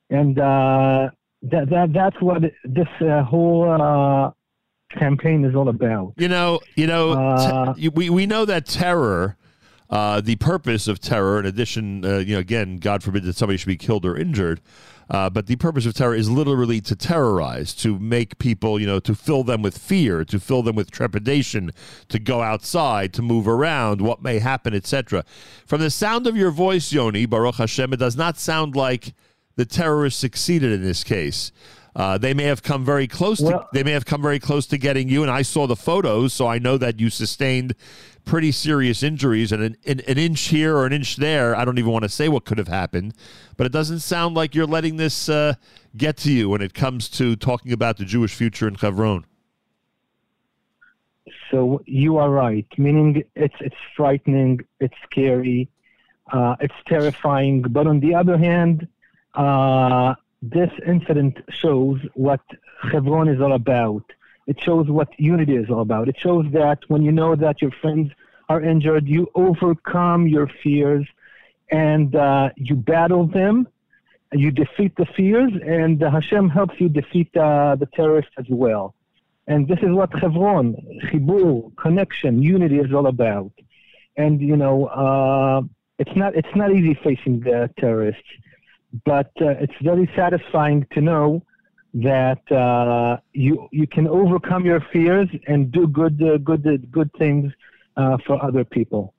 [0.08, 1.10] And uh,
[1.42, 4.30] that, that, that's what this uh, whole uh,
[4.90, 6.14] campaign is all about.
[6.16, 9.36] You know, you know, Uh, te- we we know that terror,
[9.88, 13.56] uh, the purpose of terror, in addition, uh, you know, again, God forbid that somebody
[13.56, 14.60] should be killed or injured,
[15.08, 19.00] uh, but the purpose of terror is literally to terrorize, to make people, you know,
[19.00, 21.72] to fill them with fear, to fill them with trepidation,
[22.08, 25.24] to go outside, to move around, what may happen, etc.
[25.66, 29.14] From the sound of your voice, Yoni Baruch Hashem, it does not sound like
[29.56, 31.50] the terrorists succeeded in this case.
[31.96, 33.38] Uh, they may have come very close.
[33.38, 35.76] to, Well- they may have come very close to getting you, and I saw the
[35.76, 37.74] photos, so I know that you sustained
[38.24, 41.56] pretty serious injuries, and an, an, an inch here or an inch there.
[41.56, 43.14] I don't even want to say what could have happened,
[43.56, 45.54] but it doesn't sound like you're letting this uh,
[45.96, 49.24] get to you when it comes to talking about the Jewish future in Hebron.
[51.50, 55.68] So you are right, meaning it's it's frightening, it's scary,
[56.32, 57.62] uh, it's terrifying.
[57.62, 58.86] But on the other hand,
[59.34, 60.14] uh,
[60.50, 62.40] this incident shows what
[62.82, 64.04] Hebron is all about.
[64.46, 66.08] It shows what unity is all about.
[66.08, 68.10] It shows that when you know that your friends
[68.48, 71.06] are injured, you overcome your fears
[71.70, 73.68] and uh, you battle them.
[74.32, 78.94] You defeat the fears, and Hashem helps you defeat uh, the terrorists as well.
[79.48, 83.50] And this is what Hebron, Chibur, connection, unity is all about.
[84.16, 85.62] And you know, uh,
[85.98, 88.22] it's not it's not easy facing the terrorists,
[89.04, 91.42] but uh, it's very satisfying to know
[91.94, 97.10] that uh, you you can overcome your fears and do good uh, good uh, good
[97.18, 97.52] things
[97.96, 99.14] uh, for other people.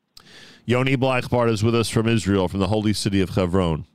[0.65, 3.85] Yoni Bleichbart is with us from Israel, from the holy city of Hebron.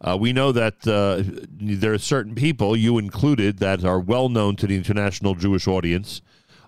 [0.00, 4.66] Uh, we know that there are certain people, you included, that are well known to
[4.66, 6.22] the international Jewish audience.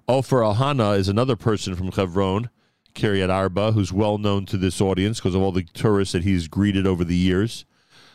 [0.09, 2.51] Ofer Ohana is another person from Hebron,
[2.95, 6.49] Kiryat Arba, who's well known to this audience because of all the tourists that he's
[6.49, 7.65] greeted over the years.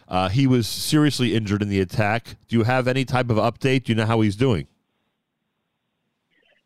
[0.07, 2.37] Uh, he was seriously injured in the attack.
[2.47, 3.85] Do you have any type of update?
[3.85, 4.67] Do you know how he's doing?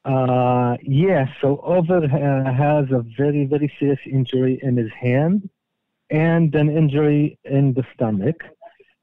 [0.05, 5.49] Uh, yes, so Ofer uh, has a very, very serious injury in his hand
[6.09, 8.43] and an injury in the stomach.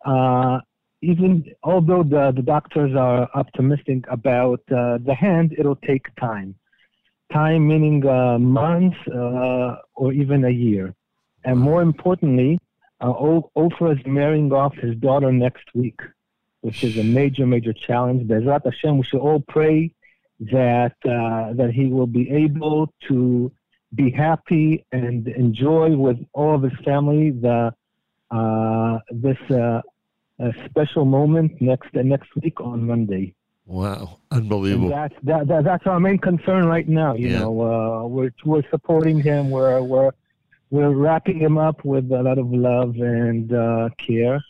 [0.05, 0.61] Uh,
[1.03, 6.55] even although the, the doctors are optimistic about uh, the hand, it'll take time.
[7.33, 10.95] Time meaning uh, months uh, or even a year.
[11.45, 12.59] And more importantly,
[13.01, 13.13] uh,
[13.57, 16.01] Ofer is marrying off his daughter next week,
[16.63, 18.27] which is a major, major challenge.
[18.29, 19.93] Bezrat Hashem, we should all pray
[20.41, 23.51] that uh, that he will be able to
[23.95, 27.73] be happy and enjoy with all of his family the
[28.31, 29.81] uh, this uh,
[30.67, 33.35] special moment next uh, next week on Monday.
[33.67, 34.91] Wow, unbelievable.
[34.91, 37.15] that's that, that that's our main concern right now.
[37.15, 37.39] You Yeah.
[37.41, 37.61] know,
[38.05, 39.51] uh, we're we're supporting him.
[39.51, 40.11] We're we're
[40.71, 44.41] we're wrapping him up with a lot of love and uh, care.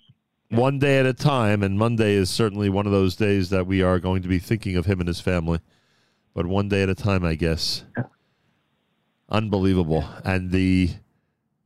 [0.50, 3.83] one day at a time, and Monday is certainly one of those days that we
[3.83, 5.61] are going to be thinking of him and his family.
[6.35, 7.85] But one day at a time, I guess.
[9.29, 10.90] Unbelievable, and the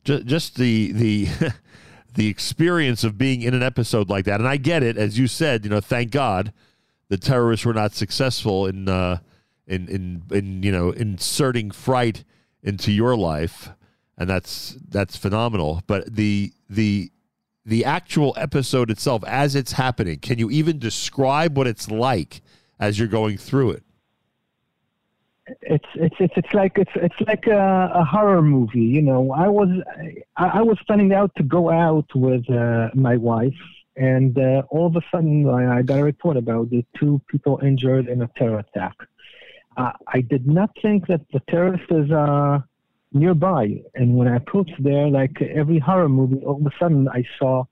[0.04, 1.28] just just the the
[2.14, 5.26] the experience of being in an episode like that, and I get it, as you
[5.26, 5.64] said.
[5.64, 6.52] You know, thank God
[7.08, 9.18] the terrorists were not successful in uh,
[9.66, 12.24] in in in you know inserting fright
[12.62, 13.70] into your life,
[14.20, 15.82] and that's that's phenomenal.
[15.88, 17.10] But the the
[17.64, 20.18] the actual episode itself as it's happening.
[20.20, 22.42] Can you even describe what it's like
[22.78, 23.82] as you're going through it?
[25.62, 28.80] it's it's it's it's like it's it's like a, a horror movie.
[28.80, 29.68] You know, I was
[30.36, 33.60] I, I was planning out to go out with uh, my wife,
[33.96, 37.58] and uh, all of a sudden I, I got a report about the two people
[37.64, 38.94] injured in a terror attack.
[39.76, 42.60] Uh, I did not think that the terrorists is uh,
[43.12, 47.24] nearby, and when I approached there, like every horror movie, all of a sudden I
[47.38, 47.64] saw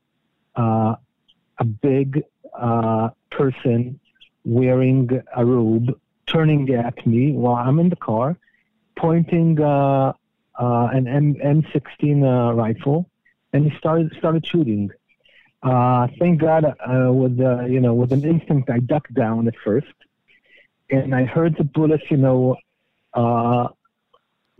[0.56, 0.96] uh,
[1.58, 2.22] a big
[2.58, 4.00] uh, person
[4.44, 8.36] wearing a robe turning at me while I'm in the car,
[8.96, 10.12] pointing uh,
[10.58, 13.08] uh, an M- M16 uh, rifle,
[13.52, 14.90] and he started started shooting.
[15.62, 17.38] Uh, thank God, with
[17.70, 19.92] you know, with an instinct, I ducked down at first,
[20.90, 22.56] and I heard the bullets, you know,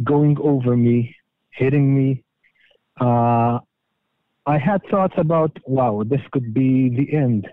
[0.03, 1.17] going over me,
[1.51, 2.23] hitting me.
[3.01, 3.59] Uh,
[4.47, 7.49] I had thoughts about, wow, this could be the end.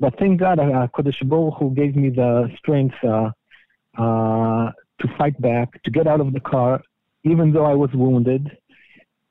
[0.00, 3.30] But thank God, uh, Kadosh Baruch Hu gave me the strength uh,
[3.96, 6.82] uh, to fight back, to get out of the car,
[7.22, 8.56] even though I was wounded,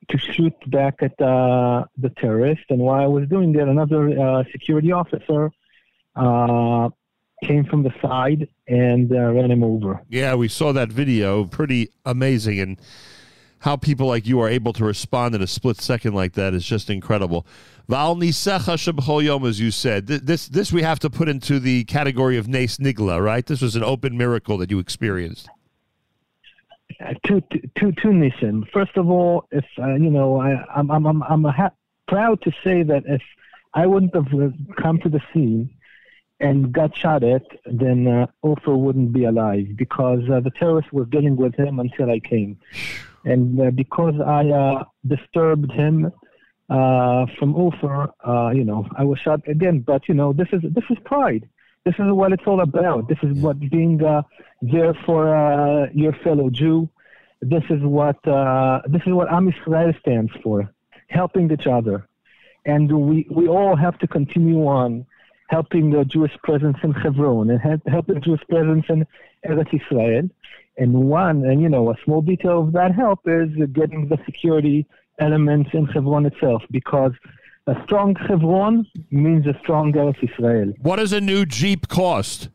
[0.08, 2.64] to shoot back at uh, the terrorist.
[2.70, 5.50] And while I was doing that, another uh, security officer
[6.16, 6.88] uh,
[7.42, 10.02] came from the side and uh, ran him over.
[10.08, 11.44] Yeah, we saw that video.
[11.44, 12.60] Pretty amazing.
[12.60, 12.80] And
[13.60, 16.64] how people like you are able to respond in a split second like that is
[16.64, 17.46] just incredible.
[17.88, 20.06] Val nisecha as you said.
[20.06, 23.44] This, this we have to put into the category of nes nigla, right?
[23.44, 25.48] This was an open miracle that you experienced.
[27.00, 28.70] Uh, to to to to Nissim.
[28.70, 31.72] First of all, if uh, you know, I, I'm I'm I'm, I'm ha-
[32.06, 33.22] proud to say that if
[33.72, 35.70] I wouldn't have uh, come to the scene
[36.40, 41.04] and got shot at, then uh, Ofer wouldn't be alive because uh, the terrorists were
[41.04, 42.58] dealing with him until I came,
[43.24, 46.12] and uh, because I uh, disturbed him
[46.68, 49.80] uh, from Ofer, uh, you know, I was shot again.
[49.80, 51.48] But you know, this is this is pride.
[51.84, 53.08] This is what it's all about.
[53.08, 54.22] This is what being uh,
[54.62, 56.88] there for uh, your fellow Jew.
[57.42, 60.72] This is what uh, this is what Am Yisrael stands for,
[61.08, 62.08] helping each other,
[62.64, 65.04] and we we all have to continue on
[65.56, 69.06] helping the Jewish presence in Hebron and help, helping Jewish presence in
[69.48, 70.28] Eretz Israel.
[70.82, 74.78] And one, and you know, a small detail of that help is getting the security
[75.20, 77.12] elements in Hebron itself, because
[77.68, 80.72] a strong Hebron means a strong Eretz Israel.
[80.88, 82.48] What does a new Jeep cost?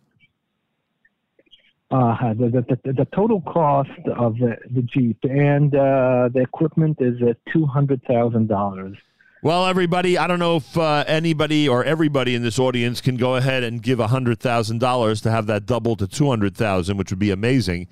[1.92, 6.98] Uh, the, the, the, the total cost of the, the Jeep and uh, the equipment
[7.00, 8.98] is uh, $200,000.
[9.42, 13.38] Well, everybody, I don't know if uh, anybody or everybody in this audience can go
[13.38, 17.88] ahead and give $100,000 to have that double to 200000 which would be amazing,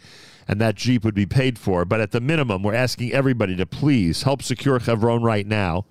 [0.46, 1.86] and that Jeep would be paid for.
[1.86, 5.86] But at the minimum, we're asking everybody to please help secure Chevron right now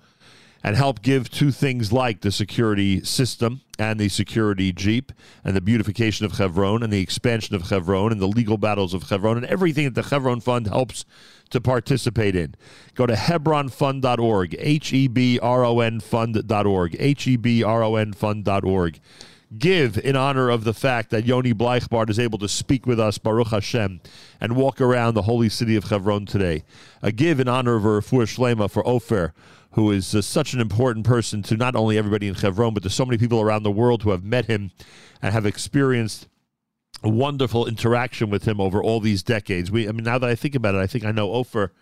[0.63, 5.11] and help give to things like the security system and the security Jeep
[5.43, 9.05] and the beautification of Chevron and the expansion of Chevron and the legal battles of
[9.05, 11.05] Chevron and everything that the Chevron Fund helps
[11.49, 12.55] to participate in.
[12.95, 17.95] Go to hebronfund.org, H E B R O N fund.org, H E B R O
[17.95, 18.99] N fund.org.
[19.57, 23.17] Give in honor of the fact that Yoni Bleichbart is able to speak with us,
[23.17, 24.01] Baruch Hashem,
[24.41, 26.65] and walk around the holy city of Chevron today.
[27.01, 29.33] A give in honor of her Refuah Shlema for Ofer,
[29.77, 32.89] who is uh, such an important person to not only everybody in Chevron, but to
[32.89, 34.71] so many people around the world who have met him
[35.21, 36.27] and have experienced
[37.03, 39.69] a wonderful interaction with him over all these decades.
[39.69, 41.73] We, I mean, now that I think about it, I think I know Ofer,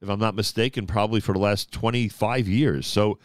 [0.00, 2.86] if I'm not mistaken, probably for the last 25 years.
[2.86, 3.18] So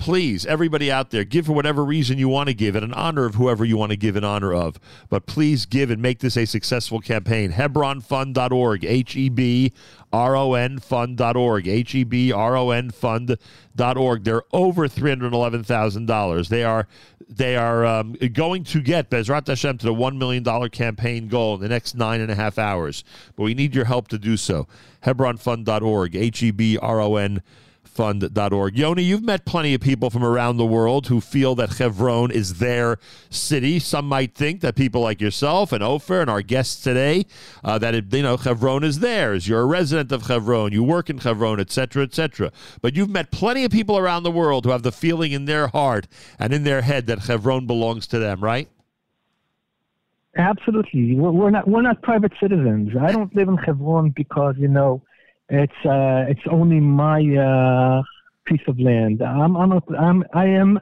[0.00, 3.26] please, everybody out there, give for whatever reason you want to give it in honor
[3.26, 4.80] of whoever you want to give in honor of.
[5.08, 7.52] But please give and make this a successful campaign.
[7.52, 9.72] Hebronfund.org, H E B
[10.12, 14.24] R O N fund.org, H E B R O N fund.org.
[14.24, 16.48] They're over $311,000.
[16.48, 16.88] They are
[17.28, 21.60] they are um, going to get Bezrat Hashem to the $1 million campaign goal in
[21.60, 23.04] the next nine and a half hours.
[23.36, 24.66] But we need your help to do so.
[25.04, 27.69] Hebronfund.org, H E B R O N fund.org.
[28.76, 32.58] Yoni, you've met plenty of people from around the world who feel that Chevron is
[32.58, 32.98] their
[33.28, 33.78] city.
[33.78, 37.26] Some might think that people like yourself and Ofer and our guests today,
[37.64, 39.48] uh, that it, you know Chevron is theirs.
[39.48, 40.72] You're a resident of Chevron.
[40.72, 42.52] You work in Chevron, etc., etc.
[42.80, 45.68] But you've met plenty of people around the world who have the feeling in their
[45.68, 46.06] heart
[46.38, 48.68] and in their head that Chevron belongs to them, right?
[50.36, 52.90] Absolutely, we're, not we're not private citizens.
[53.00, 55.02] I don't live in Hebron because you know
[55.50, 58.02] it's uh, it's only my uh,
[58.44, 59.20] piece of land.
[59.22, 60.80] I'm I'm, a, I'm I am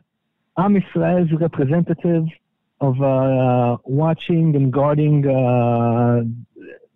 [0.57, 2.26] I'm Israel's representative
[2.81, 6.23] of uh, watching and guarding uh,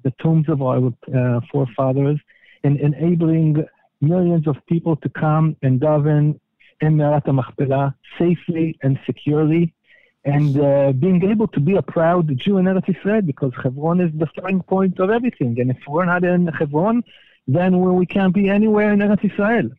[0.05, 2.21] the tombs of our uh, forefathers
[2.63, 3.65] and enabling
[4.01, 6.39] millions of people to come and daven
[6.81, 9.73] in Me'arat HaMachpelah safely and securely,
[10.25, 14.11] and uh, being able to be a proud Jew in Eretz Israel because Hebron is
[14.15, 15.59] the starting point of everything.
[15.61, 17.03] And if we're not in Hebron,
[17.47, 19.71] then we can't be anywhere in Eretz Israel.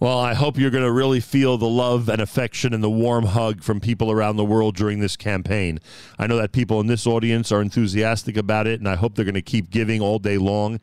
[0.00, 3.24] Well, I hope you're going to really feel the love and affection and the warm
[3.26, 5.80] hug from people around the world during this campaign.
[6.20, 9.24] I know that people in this audience are enthusiastic about it, and I hope they're
[9.24, 10.78] going to keep giving all day long.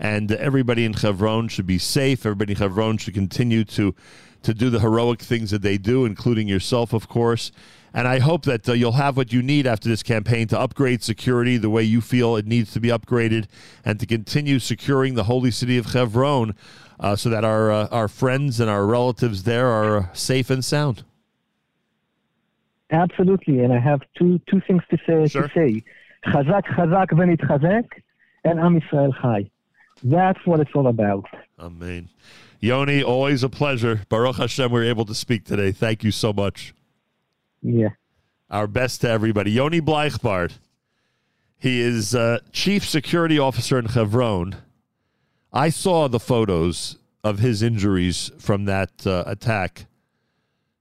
[0.00, 2.26] And everybody in Chevron should be safe.
[2.26, 3.94] Everybody in Chevron should continue to
[4.42, 7.50] to do the heroic things that they do, including yourself, of course.
[7.96, 11.02] And I hope that uh, you'll have what you need after this campaign to upgrade
[11.02, 13.46] security the way you feel it needs to be upgraded,
[13.86, 16.54] and to continue securing the holy city of Chevron
[17.00, 21.04] uh, so that our uh, our friends and our relatives there are safe and sound.
[22.90, 25.26] Absolutely, and I have two two things to say.
[25.26, 25.48] Sure.
[25.48, 25.82] To say,
[26.26, 27.88] chazak, chazak, v'nitchazek,
[28.44, 29.50] and Am Yisrael chai.
[30.02, 31.24] That's what it's all about.
[31.58, 32.10] Amen.
[32.60, 34.02] Yoni, always a pleasure.
[34.10, 35.72] Baruch Hashem, we are able to speak today.
[35.72, 36.74] Thank you so much.
[37.66, 37.88] Yeah.
[38.48, 39.50] Our best to everybody.
[39.50, 40.52] Yoni Bleichbart.
[41.58, 44.54] He is uh, chief security officer in Chevron.
[45.52, 49.86] I saw the photos of his injuries from that uh, attack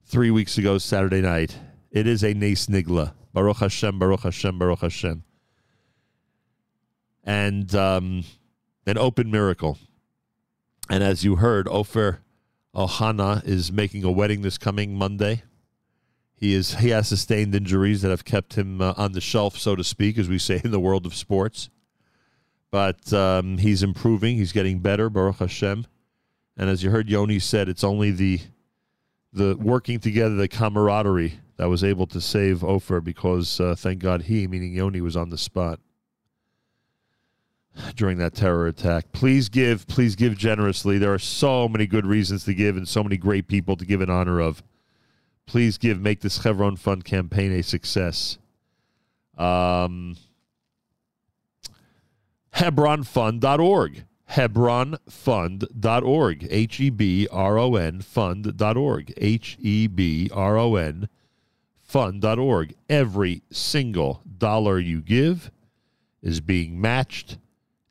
[0.05, 1.57] three weeks ago, Saturday night.
[1.89, 3.13] It is a Nes Nigla.
[3.33, 5.23] Baruch Hashem, Baruch Hashem, Baruch Hashem.
[7.23, 8.25] And um,
[8.85, 9.79] an open miracle.
[10.87, 12.19] And as you heard, Ofer
[12.75, 15.41] Ohana is making a wedding this coming Monday.
[16.35, 19.75] He is he has sustained injuries that have kept him uh, on the shelf, so
[19.75, 21.69] to speak, as we say in the world of sports.
[22.71, 24.35] But um, he's improving.
[24.35, 25.85] He's getting better, Baruch Hashem.
[26.57, 28.41] And as you heard, Yoni said, it's only the
[29.31, 34.23] the working together, the camaraderie that was able to save Ofer because uh, thank God
[34.23, 35.79] he, meaning Yoni, was on the spot
[37.95, 39.11] during that terror attack.
[39.11, 40.97] Please give, please give generously.
[40.97, 44.01] There are so many good reasons to give and so many great people to give
[44.01, 44.63] in honor of.
[45.47, 48.39] Please give, make this Chevron Fund campaign a success.
[49.37, 50.15] Um,
[52.55, 54.05] HebronFund.org.
[54.31, 56.47] HebronFund.org.
[56.49, 59.13] H E B R O N Fund.org.
[59.17, 61.09] H E B R O N
[61.83, 62.73] Fund.org.
[62.89, 65.51] Every single dollar you give
[66.21, 67.37] is being matched.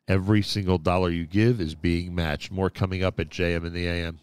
[0.07, 2.51] Every single dollar you give is being matched.
[2.51, 4.19] More coming up at JM in the AM.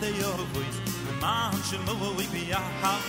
[0.00, 0.68] de yovoy
[1.20, 3.04] man shmoy bi yahab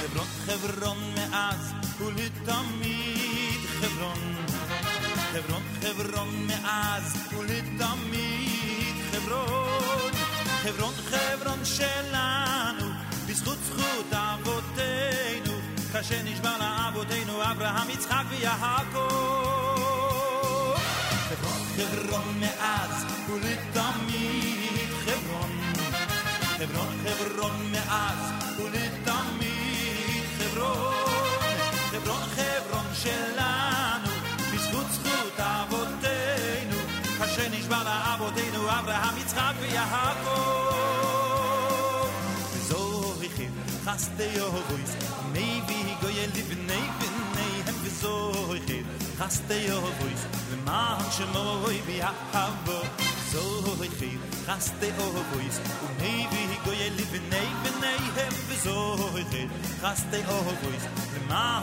[0.00, 1.64] hebron hebron me'az
[2.06, 4.22] ulit tamid hebron
[5.34, 7.06] hebron hebron me'az
[7.38, 10.10] ulit tamid hebron
[10.62, 12.86] חברון חברון שלנו,
[13.28, 15.52] בזכות זכות אבותינו,
[15.92, 19.50] כאשר נשבע לאבותינו אברהם, יצחק ויעקב.
[21.28, 23.59] חברון חברון מאז ולד
[27.02, 30.94] חברון, חברון מאז ולתמיד חברון,
[31.90, 34.08] חברון, חברון שלנו,
[34.54, 36.76] בזכות זכות אבותינו,
[37.18, 40.80] כאשר נשבע לאבותינו אברהם, יצחק ויעקב.
[42.52, 43.50] וזוהיכם
[43.84, 44.90] חסדי יהובויס,
[45.34, 47.30] maybe גויה לבני בניהם.
[47.82, 48.82] וזוהיכם
[49.18, 51.80] חסדי יהובויס, למען שמוי
[53.32, 53.42] so
[53.78, 53.90] hoy
[54.46, 56.42] khaste o boys u nei vi
[56.98, 58.76] live nei er vi er nei hem vi so
[59.14, 59.24] hoy
[59.82, 61.62] khaste o boys de man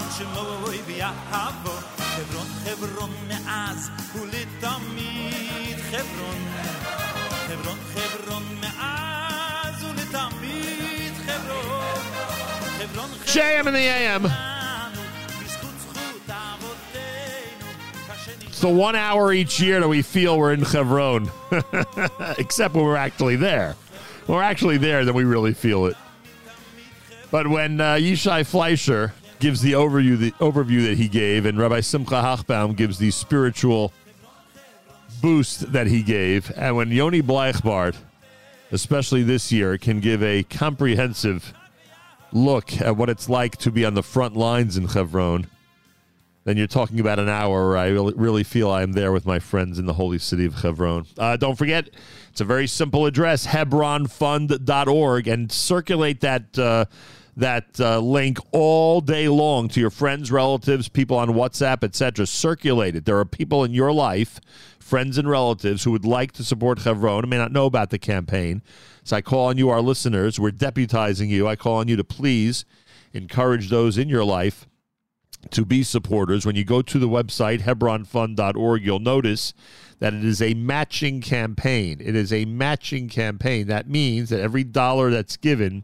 [0.88, 3.82] vi a hebron hebron me az
[4.16, 4.22] u
[5.92, 6.40] hebron.
[7.50, 9.90] Hebron hebron me az u
[11.28, 11.78] hebron.
[12.80, 14.47] Hebron JM in the AM
[18.68, 21.32] the one hour each year that we feel we're in Chevron,
[22.38, 23.76] except when we're actually there.
[24.26, 25.96] When we're actually there, then we really feel it.
[27.32, 31.80] But when uh, Yishai Fleisher gives the overview, the overview that he gave, and Rabbi
[31.80, 33.94] Simcha Hochbaum gives the spiritual
[35.22, 37.96] boost that he gave, and when Yoni Bleichbart,
[38.74, 41.54] especially this year, can give a comprehensive
[42.34, 45.48] look at what it's like to be on the front lines in Chevron,
[46.48, 49.38] then you're talking about an hour where I really, feel I am there with my
[49.38, 51.06] friends in the holy city of Hebron.
[51.18, 51.90] Uh, don't forget,
[52.32, 56.58] it's a very simple address, hebronfund.org, and circulate that.
[56.58, 56.86] Uh,
[57.36, 62.26] that uh, link all day long to your friends, relatives, people on WhatsApp, etc.
[62.26, 63.06] Circulate it.
[63.06, 64.40] There are people in your life,
[64.80, 68.00] friends and relatives, who would like to support Chevron and may not know about the
[68.00, 68.64] campaign.
[69.04, 70.40] So I call on you, our listeners.
[70.40, 71.48] We're deputizing you.
[71.48, 72.66] I call on you to please
[73.14, 74.66] encourage those in your life
[75.52, 76.46] to be supporters.
[76.46, 79.54] When you go to the website, hebronfund.org, you'll notice
[80.00, 82.00] that it is a matching campaign.
[82.00, 83.68] It is a matching campaign.
[83.68, 85.84] That means that every dollar that's given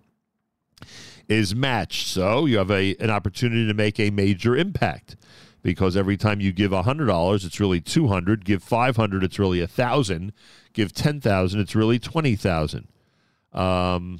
[1.28, 2.08] is matched.
[2.08, 5.16] So you have a, an opportunity to make a major impact
[5.62, 8.46] because every time you give $100, it's really 200.
[8.46, 10.34] Give 500, it's really 1000.
[10.74, 12.88] Give 10,000, it's really 20,000.
[13.54, 14.20] Um,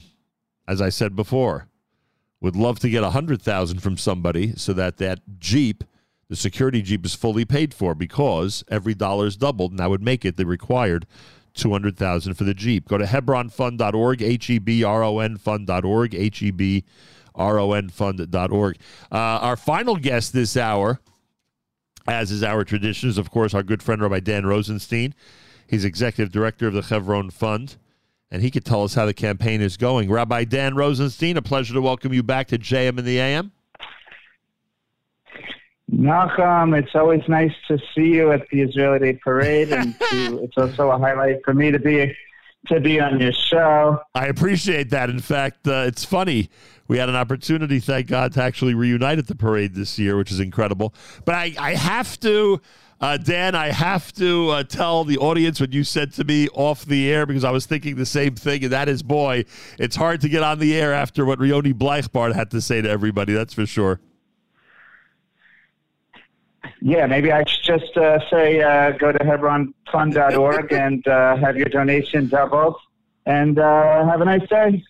[0.68, 1.68] as I said before,
[2.44, 5.84] would love to get 100,000 from somebody so that that Jeep,
[6.28, 10.04] the security Jeep is fully paid for because every dollar is doubled and that would
[10.04, 11.08] make it the required
[11.54, 12.88] 200,000 for the Jeep.
[12.88, 16.84] Go to hebronfund.org, H E B R O N fund.org, H E B
[17.34, 18.78] R O N fund.org.
[19.12, 21.00] Uh, our final guest this hour,
[22.08, 25.16] as is our tradition, is of course our good friend Rabbi Dan Rosenstein.
[25.66, 27.78] He's executive director of the Chevron Fund,
[28.34, 30.12] and he could tell us how the campaign is going.
[30.12, 33.52] Rabbi Dan Rosenstein, a pleasure to welcome you back to JM in the AM.
[35.92, 40.58] Nachum, it's always nice to see you at the Israeli Day Parade, and to, it's
[40.58, 42.12] also a highlight for me to be
[42.68, 44.02] to be on your show.
[44.16, 45.12] I appreciate that.
[45.12, 46.50] In fact, uh, it's funny.
[46.88, 50.32] We had an opportunity, thank God, to actually reunite at the parade this year, which
[50.32, 50.96] is incredible.
[51.26, 52.62] But I, I have to,
[53.04, 56.86] uh, Dan, I have to uh, tell the audience what you said to me off
[56.86, 59.44] the air because I was thinking the same thing, and that is, boy,
[59.78, 62.90] it's hard to get on the air after what Rioni Bleichbart had to say to
[62.90, 63.34] everybody.
[63.34, 64.00] That's for sure.
[66.80, 71.68] Yeah, maybe I should just uh, say uh, go to hebronfund.org and uh, have your
[71.68, 72.78] donation doubled,
[73.26, 74.82] and uh, have a nice day.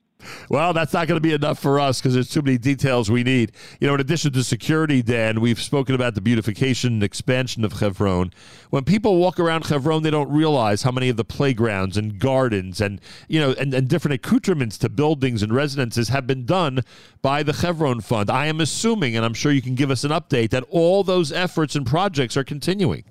[0.49, 3.23] Well, that's not going to be enough for us because there's too many details we
[3.23, 3.51] need.
[3.79, 7.73] You know, in addition to security, Dan, we've spoken about the beautification and expansion of
[7.73, 8.33] Chevron.
[8.69, 12.81] When people walk around Chevron, they don't realize how many of the playgrounds and gardens
[12.81, 16.81] and you know and, and different accoutrements to buildings and residences have been done
[17.21, 18.29] by the Chevron Fund.
[18.29, 21.31] I am assuming, and I'm sure you can give us an update, that all those
[21.31, 23.03] efforts and projects are continuing.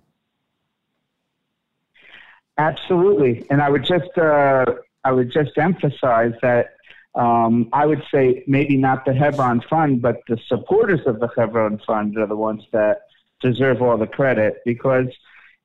[2.58, 4.64] Absolutely, and I would just uh,
[5.04, 6.76] I would just emphasize that
[7.14, 11.80] um, I would say maybe not the Hebron Fund, but the supporters of the Hebron
[11.86, 13.02] Fund are the ones that
[13.40, 15.08] deserve all the credit because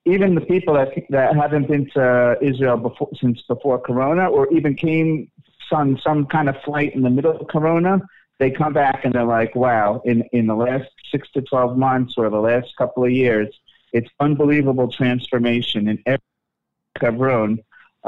[0.06, 4.76] even the people that that haven't been to Israel before since before Corona, or even
[4.76, 5.30] came
[5.72, 8.02] on some kind of flight in the middle of Corona,
[8.40, 10.02] they come back and they're like, "Wow!
[10.06, 13.54] In in the last six to twelve months or the last couple of years,
[13.94, 16.22] it's unbelievable transformation in every
[17.00, 17.60] Hebron."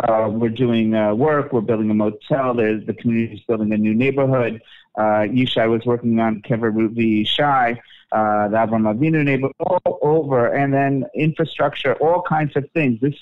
[0.03, 1.51] Uh, we're doing uh, work.
[1.51, 2.53] We're building a motel.
[2.53, 4.61] There's the community's building a new neighborhood.
[4.95, 7.77] Uh, Yishai was working on Kever Rut v'Yishai,
[8.11, 12.99] uh, the Avram Avinu neighborhood, all over, and then infrastructure, all kinds of things.
[13.01, 13.15] This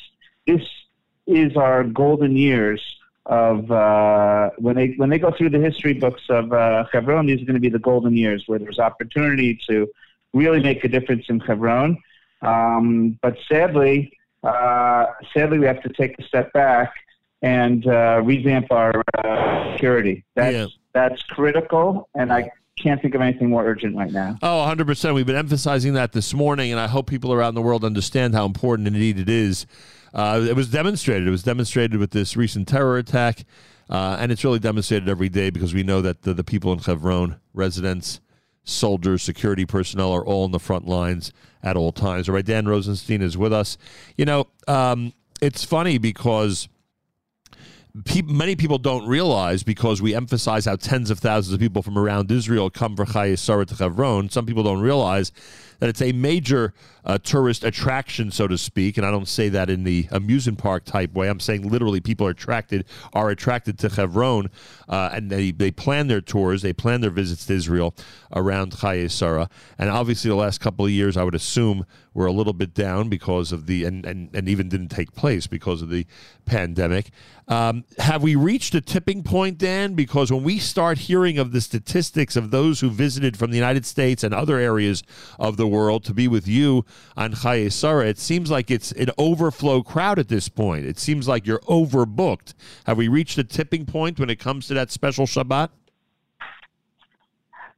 [0.45, 0.61] this
[1.25, 2.82] is our golden years
[3.25, 7.25] of uh, when they when they go through the history books of uh, Hebron.
[7.25, 9.89] These are going to be the golden years where there's opportunity to
[10.34, 11.97] really make a difference in Hebron.
[12.43, 14.16] Um, but sadly,
[15.34, 16.93] sadly, we have to take a step back
[17.41, 20.24] and uh, revamp our uh, security.
[20.36, 20.66] That's Yeah.
[20.93, 24.38] that's critical, and I can't think of anything more urgent right now.
[24.43, 25.14] Oh, 100%.
[25.16, 28.45] We've been emphasizing that this morning, and I hope people around the world understand how
[28.45, 29.66] important indeed it is.
[30.14, 31.28] Uh, it was demonstrated.
[31.28, 33.45] It was demonstrated with this recent terror attack,
[33.89, 36.80] uh, and it's really demonstrated every day because we know that the, the people in
[36.80, 38.20] Hebron, residents,
[38.68, 41.32] soldiers, security personnel, are all in the front lines
[41.63, 42.30] at all times.
[42.30, 43.78] All right, Dan Rosenstein is with us.
[44.18, 46.68] You know, um, it's funny because
[48.26, 52.32] many people don't realize because we emphasize how tens of thousands of people from around
[52.32, 54.30] Israel come for Chayei Sarah to Hebron.
[54.30, 55.32] Some people don't realize
[55.80, 56.73] that it's a major
[57.05, 58.97] uh, tourist attraction, so to speak.
[58.97, 61.30] And I don't say that in the amusement park type way.
[61.30, 64.49] I'm saying literally people are attracted are attracted to Hebron,
[64.89, 67.95] uh, and they, they plan their tours, they plan their visits to Israel
[68.36, 69.49] around Chayei Sarah.
[69.78, 71.86] And obviously, the last couple of years, I would assume
[72.17, 75.45] were a little bit down because of the and, and, and even didn't take place
[75.45, 76.05] because of the
[76.45, 77.11] pandemic.
[77.47, 79.93] Um, have we reached a tipping point, Dan?
[79.93, 83.86] Because when we start hearing of the statistics of those who visited from the United
[83.86, 85.03] States and other areas
[85.38, 89.09] of the world to be with you on Chayei Sarah, it seems like it's an
[89.18, 90.86] overflow crowd at this point.
[90.86, 92.53] It seems like you're overbooked.
[92.86, 95.70] Have we reached a tipping point when it comes to that special Shabbat?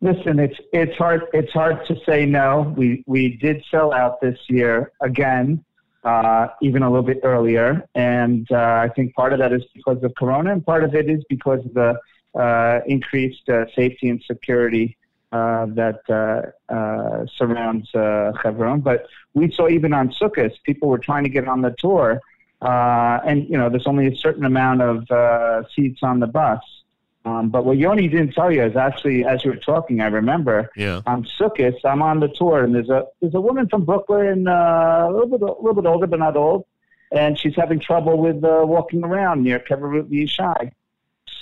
[0.01, 2.73] Listen, it's it's hard it's hard to say no.
[2.77, 5.63] We we did sell out this year again,
[6.05, 10.01] uh, even a little bit earlier, and uh, I think part of that is because
[10.01, 11.99] of Corona, and part of it is because of the
[12.39, 14.97] uh, increased uh, safety and security
[15.31, 18.81] uh, that uh, uh, surrounds uh, Hebron.
[18.81, 22.19] But we saw even on Sukkot, people were trying to get on the tour,
[22.61, 26.61] uh, and you know there's only a certain amount of uh, seats on the bus.
[27.25, 30.71] Um, but what Yoni didn't tell you is actually, as you were talking, I remember
[30.75, 31.01] Yeah.
[31.05, 35.07] on Sukkot, I'm on the tour, and there's a there's a woman from Brooklyn, uh,
[35.09, 36.65] a little bit a little bit older, but not old,
[37.11, 40.71] and she's having trouble with uh, walking around near Kever Rut v'Yishai.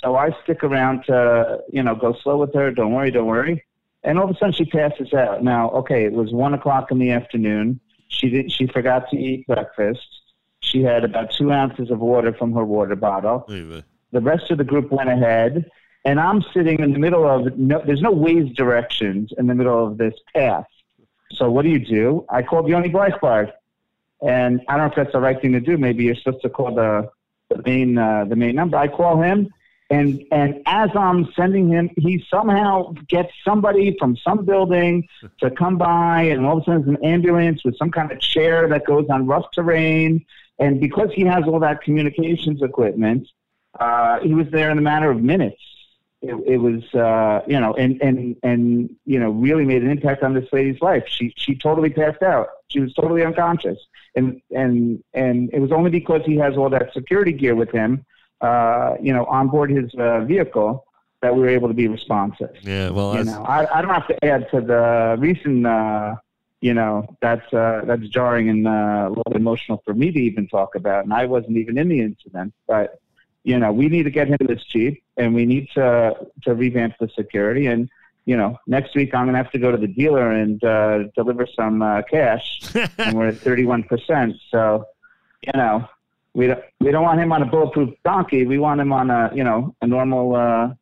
[0.02, 2.70] So I stick around to you know go slow with her.
[2.70, 3.64] Don't worry, don't worry.
[4.04, 5.42] And all of a sudden she passes out.
[5.42, 7.80] Now, okay, it was one o'clock in the afternoon.
[8.08, 10.06] She did she forgot to eat breakfast.
[10.60, 13.44] She had about two ounces of water from her water bottle.
[14.12, 15.70] The rest of the group went ahead,
[16.04, 19.86] and I'm sitting in the middle of no, there's no ways directions in the middle
[19.86, 20.66] of this path.
[21.32, 22.24] So what do you do?
[22.30, 23.52] I called Yoni Bleichbard,
[24.22, 25.76] and I don't know if that's the right thing to do.
[25.76, 27.10] Maybe you're supposed to call the,
[27.50, 28.78] the main uh, the main number.
[28.78, 29.48] I call him,
[29.90, 35.08] and and as I'm sending him, he somehow gets somebody from some building
[35.40, 38.20] to come by, and all of a sudden there's an ambulance with some kind of
[38.20, 40.24] chair that goes on rough terrain.
[40.58, 43.28] And because he has all that communications equipment,
[43.78, 45.62] uh, he was there in a matter of minutes.
[46.20, 50.24] It, it was, uh, you know, and, and, and, you know, really made an impact
[50.24, 51.04] on this lady's life.
[51.06, 52.48] She, she totally passed out.
[52.66, 53.78] She was totally unconscious.
[54.16, 58.04] And, and, and it was only because he has all that security gear with him,
[58.40, 60.84] uh, you know, on board his uh, vehicle
[61.20, 62.54] that we were able to be responsive.
[62.62, 66.16] Yeah, well, You know, I, I don't have to add to the recent, uh,
[66.60, 70.46] you know, that's, uh, that's jarring and uh, a little emotional for me to even
[70.46, 71.04] talk about.
[71.04, 73.00] And I wasn't even in the incident, but,
[73.42, 76.94] you know, we need to get him this Jeep and we need to, to revamp
[77.00, 77.66] the security.
[77.66, 77.88] And,
[78.24, 81.04] you know, next week I'm going to have to go to the dealer and uh,
[81.16, 82.60] deliver some uh, cash.
[82.98, 84.38] and we're at 31%.
[84.50, 84.84] So,
[85.42, 85.88] you know,
[86.38, 88.46] we don't, we don't want him on a bulletproof donkey.
[88.46, 90.72] We want him on a, you know, a normal, uh,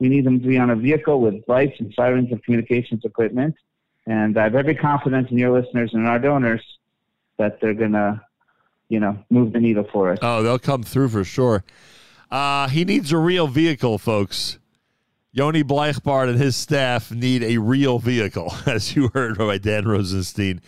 [0.00, 3.54] we need him to be on a vehicle with lights and sirens and communications equipment.
[4.08, 6.62] And I have every confidence in your listeners and our donors
[7.38, 8.20] that they're to,
[8.88, 10.18] you know, move the needle for us.
[10.20, 11.62] Oh, they'll come through for sure.
[12.28, 14.58] Uh, he needs a real vehicle, folks.
[15.30, 20.60] Yoni Bleichbart and his staff need a real vehicle, as you heard by Dan Rosenstein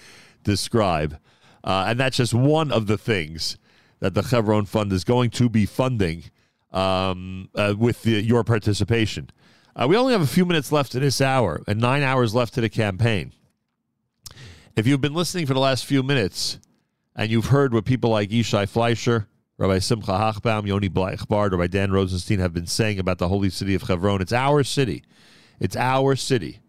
[0.45, 1.19] describe.
[1.65, 3.59] Uh, and that's just one of the things
[4.01, 6.25] that the Chevron Fund is going to be funding
[6.73, 9.31] um, uh, with the, your participation.
[9.75, 12.55] Uh, we only have a few minutes left in this hour and nine hours left
[12.55, 13.33] to the campaign.
[14.75, 16.59] If you've been listening for the last few minutes
[17.15, 19.27] and you've heard what people like Yishai Fleisher,
[19.59, 23.75] Rabbi Simcha Hochbaum, Yoni Bleichbard, Rabbi Dan Rosenstein have been saying about the holy city
[23.75, 25.03] of Hebron, it's our city.
[25.59, 26.61] It's our city.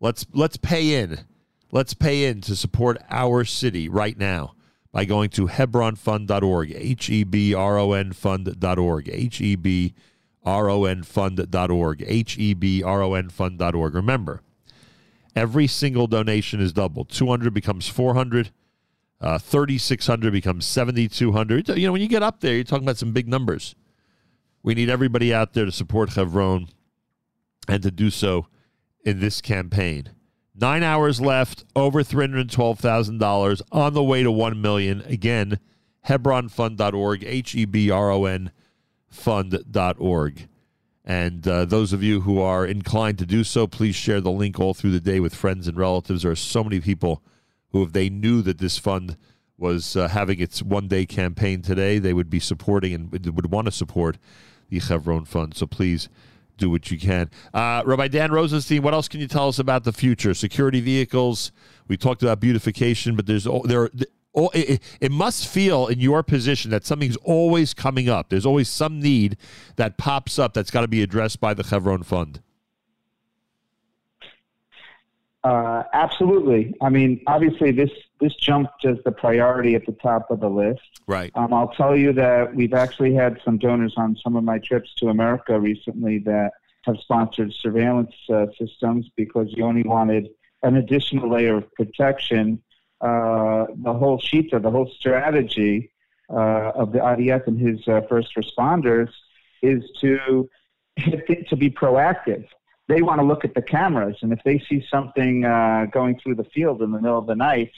[0.00, 1.20] Let's let's pay in.
[1.72, 4.55] Let's pay in to support our city right now
[4.96, 9.92] by going to hebronfund.org, H E B R O N fund.org, H E B
[10.42, 13.94] R O N fund.org, H E B R O N fund.org.
[13.94, 14.40] Remember,
[15.34, 17.10] every single donation is doubled.
[17.10, 18.52] 200 becomes 400.
[19.20, 21.68] Uh, 3,600 becomes 7,200.
[21.68, 23.74] You know, when you get up there, you're talking about some big numbers.
[24.62, 26.68] We need everybody out there to support Chevron
[27.68, 28.46] and to do so
[29.04, 30.15] in this campaign.
[30.58, 35.02] Nine hours left, over $312,000, on the way to 1 million.
[35.02, 35.58] Again,
[36.08, 38.50] hebronfund.org, H E B R O N
[39.08, 40.48] fund.org.
[41.04, 44.58] And uh, those of you who are inclined to do so, please share the link
[44.58, 46.22] all through the day with friends and relatives.
[46.22, 47.22] There are so many people
[47.70, 49.16] who, if they knew that this fund
[49.56, 53.66] was uh, having its one day campaign today, they would be supporting and would- want
[53.66, 54.18] to support
[54.68, 55.54] the Chevron Fund.
[55.54, 56.08] So please
[56.56, 57.30] do what you can.
[57.52, 60.34] Uh, Rabbi Dan Rosenstein, what else can you tell us about the future?
[60.34, 61.52] Security vehicles.
[61.88, 63.90] We talked about beautification, but there's there.
[64.34, 68.28] oh, It, it must feel in your position that something's always coming up.
[68.28, 69.36] There's always some need
[69.76, 72.40] that pops up that's got to be addressed by the Chevron Fund.
[75.44, 76.74] Uh, absolutely.
[76.80, 77.90] I mean, obviously, this
[78.20, 80.80] this jumped as the priority at the top of the list.
[81.06, 81.30] Right.
[81.34, 84.94] Um, I'll tell you that we've actually had some donors on some of my trips
[84.96, 86.52] to America recently that
[86.84, 90.28] have sponsored surveillance uh, systems because you only wanted
[90.62, 92.62] an additional layer of protection.
[93.00, 95.90] Uh, the whole Shita, the whole strategy
[96.30, 99.10] uh, of the IDF and his uh, first responders
[99.62, 100.48] is to
[101.48, 102.46] to be proactive.
[102.88, 106.36] They want to look at the cameras, and if they see something uh, going through
[106.36, 107.72] the field in the middle of the night,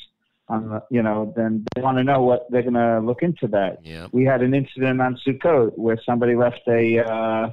[0.48, 3.78] um, you know, then they want to know what they're going to look into that.
[3.84, 4.08] Yeah.
[4.12, 7.50] We had an incident on Sukkot where somebody left a uh,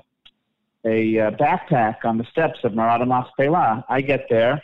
[0.85, 3.83] a uh, backpack on the steps of Me'arat HaMachpelah.
[3.89, 4.61] I get there,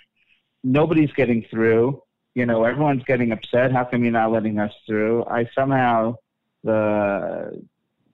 [0.63, 2.01] nobody's getting through.
[2.35, 3.71] You know, everyone's getting upset.
[3.71, 5.25] How come you're not letting us through?
[5.25, 6.15] I somehow
[6.63, 7.61] the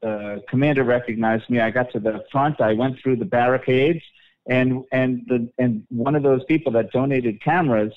[0.01, 1.59] the commander recognized me.
[1.59, 2.61] I got to the front.
[2.61, 4.03] I went through the barricades,
[4.47, 7.93] and and the and one of those people that donated cameras,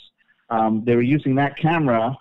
[0.51, 2.17] um, they were using that camera.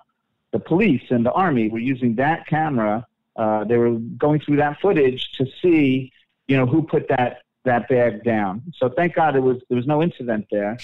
[0.52, 3.06] The police and the army were using that camera.
[3.36, 6.12] Uh, they were going through that footage to see,
[6.48, 8.64] you know, who put that that bag down.
[8.78, 10.78] So thank God it was there was no incident there,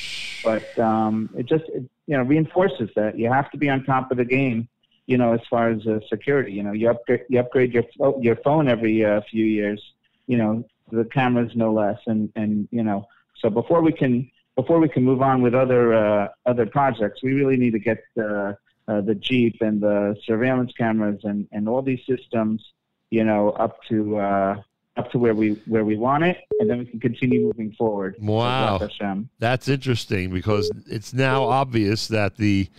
[0.43, 4.11] but um, it just it, you know reinforces that you have to be on top
[4.11, 4.67] of the game.
[5.07, 7.85] You know, as far as uh, security, you know, you upgrade you upgrade your
[8.19, 9.81] your phone every uh, few years.
[10.27, 13.07] You know, the cameras no less, and and you know,
[13.41, 17.33] so before we can before we can move on with other uh, other projects, we
[17.33, 21.81] really need to get the uh, the Jeep and the surveillance cameras and, and all
[21.81, 22.63] these systems,
[23.09, 24.61] you know, up to uh,
[24.97, 28.15] up to where we where we want it, and then we can continue moving forward.
[28.19, 28.87] Wow.
[29.39, 32.69] That's interesting because it's now obvious that the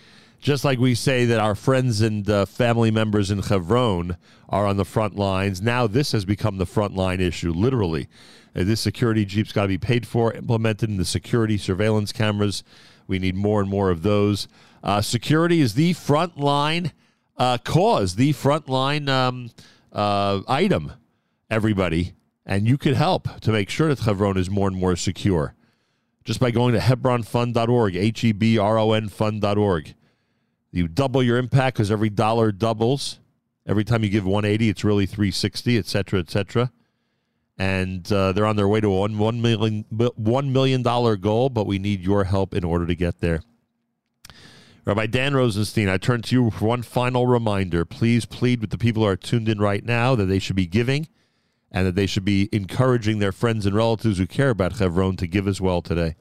[0.40, 4.16] just like we say that our friends and uh, family members in Hebron
[4.48, 8.08] are on the front lines, now this has become the front line issue, literally.
[8.54, 12.62] Uh, this security Jeep's got to be paid for, implemented in the security surveillance cameras.
[13.06, 14.48] We need more and more of those.
[14.82, 16.92] Uh, security is the front line
[17.36, 19.50] uh, cause, the front line um,
[19.92, 20.92] uh, item,
[21.50, 22.14] everybody.
[22.44, 25.54] And you could help to make sure that Hebron is more and more secure
[26.26, 29.94] just by going to hebronfund.org, H E B R O N fund.org.
[30.70, 33.20] You double your impact because every dollar doubles.
[33.66, 36.70] Every time you give 180, it's really 360, et cetera, et cetera.
[37.58, 41.78] And uh, they're on their way to a one, million, $1 million goal, but we
[41.78, 43.40] need your help in order to get there.
[44.84, 47.84] Rabbi Dan Rosenstein, I turn to you for one final reminder.
[47.84, 50.66] Please plead with the people who are tuned in right now that they should be
[50.66, 51.08] giving
[51.72, 55.26] and that they should be encouraging their friends and relatives who care about Chevron to
[55.26, 56.14] give as well today.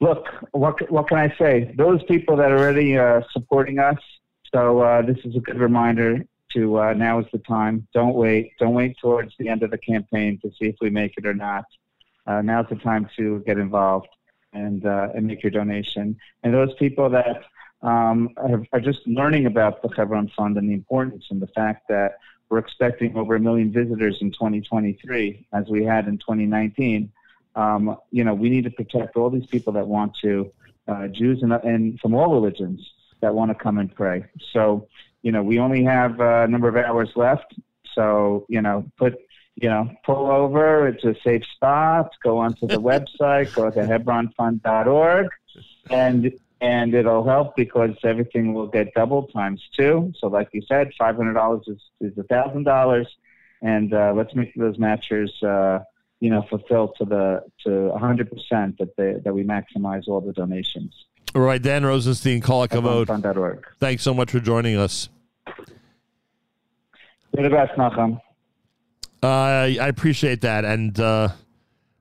[0.00, 1.74] Look, what what can I say?
[1.76, 3.98] Those people that are already uh, supporting us.
[4.54, 6.24] So uh, this is a good reminder
[6.54, 7.86] to uh, now is the time.
[7.92, 8.52] Don't wait.
[8.58, 11.34] Don't wait towards the end of the campaign to see if we make it or
[11.34, 11.64] not.
[12.26, 14.08] Uh, now's the time to get involved
[14.52, 16.16] and uh, and make your donation.
[16.42, 17.44] And those people that
[17.82, 21.88] um, are, are just learning about the Chevron Fund and the importance and the fact
[21.88, 22.18] that
[22.48, 27.12] we're expecting over a million visitors in 2023, as we had in 2019.
[27.58, 30.52] Um, you know, we need to protect all these people that want to,
[30.86, 32.80] uh, Jews and, and from all religions
[33.20, 34.24] that want to come and pray.
[34.52, 34.86] So,
[35.22, 37.54] you know, we only have a number of hours left.
[37.94, 39.18] So, you know, put,
[39.56, 40.86] you know, pull over.
[40.86, 42.12] It's a safe spot.
[42.22, 43.52] Go onto the website.
[43.54, 45.26] Go to hebronfund.org,
[45.90, 50.12] and and it'll help because everything will get double times two.
[50.20, 53.08] So, like you said, five hundred dollars is is a thousand dollars,
[53.62, 55.82] and uh, let's make those matchers, uh,
[56.20, 60.32] you know, fulfill to the to hundred percent that they that we maximize all the
[60.32, 60.94] donations.
[61.34, 63.06] All right, Dan Rosenstein, kol hakavod.
[63.06, 63.66] Hebronfund.org.
[63.78, 65.08] Thanks so much for joining us.
[67.36, 68.20] You're the best, Nachum.
[69.22, 70.64] Uh, I appreciate that.
[70.64, 71.28] And uh,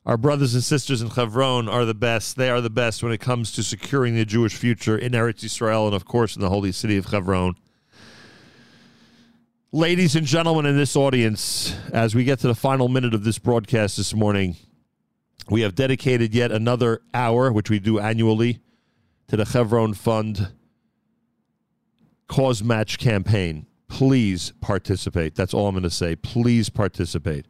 [0.06, 2.38] our brothers and sisters in Chevron are the best.
[2.38, 5.86] They are the best when it comes to securing the Jewish future in Eretz Yisrael
[5.86, 7.56] and, of course, in the holy city of Chevron.
[9.74, 13.38] Ladies and gentlemen in this audience, as we get to the final minute of this
[13.38, 14.56] broadcast this morning,
[15.50, 18.62] we have dedicated yet another hour, which we do annually,
[19.28, 20.54] to the Chevron Fund
[22.30, 23.66] cause match campaign.
[23.90, 25.36] Please participate.
[25.36, 26.16] That's all I'm going to say.
[26.16, 27.46] Please participate.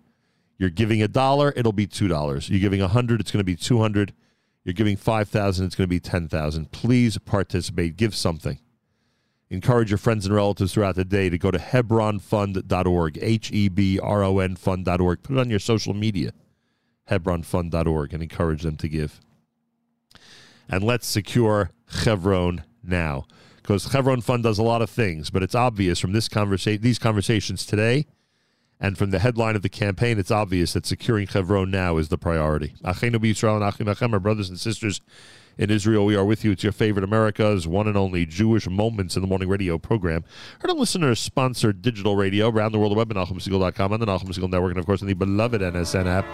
[0.58, 2.50] You're giving a dollar, it'll be two dollars.
[2.50, 4.12] You're giving a hundred, it's going to be two hundred.
[4.64, 6.72] You're giving five thousand, it's going to be ten thousand.
[6.72, 7.96] Please participate.
[7.96, 8.58] Give something.
[9.50, 14.00] Encourage your friends and relatives throughout the day to go to hebronfund.org, H E B
[14.00, 15.24] R O N fund.org.
[15.24, 16.32] Put it on your social media,
[17.10, 19.22] hebronfund.org, and encourage them to give.
[20.68, 23.26] And let's secure Chevron now
[23.56, 27.00] because Chevron Fund does a lot of things, but it's obvious from this conversa- these
[27.00, 28.06] conversations today
[28.80, 32.18] and from the headline of the campaign, it's obvious that securing Chevron now is the
[32.18, 32.74] priority.
[32.84, 35.02] Achenu b'Yisrael and Achim Achem, our brothers and sisters
[35.58, 36.52] in Israel, we are with you.
[36.52, 40.24] It's your favorite America's one and only Jewish Moments in the Morning radio program.
[40.60, 44.28] Heard on listeners sponsored digital radio around the world, web at NachumSegal.com and the Nachum
[44.28, 46.26] Segal Network, and of course, on the beloved NSN app.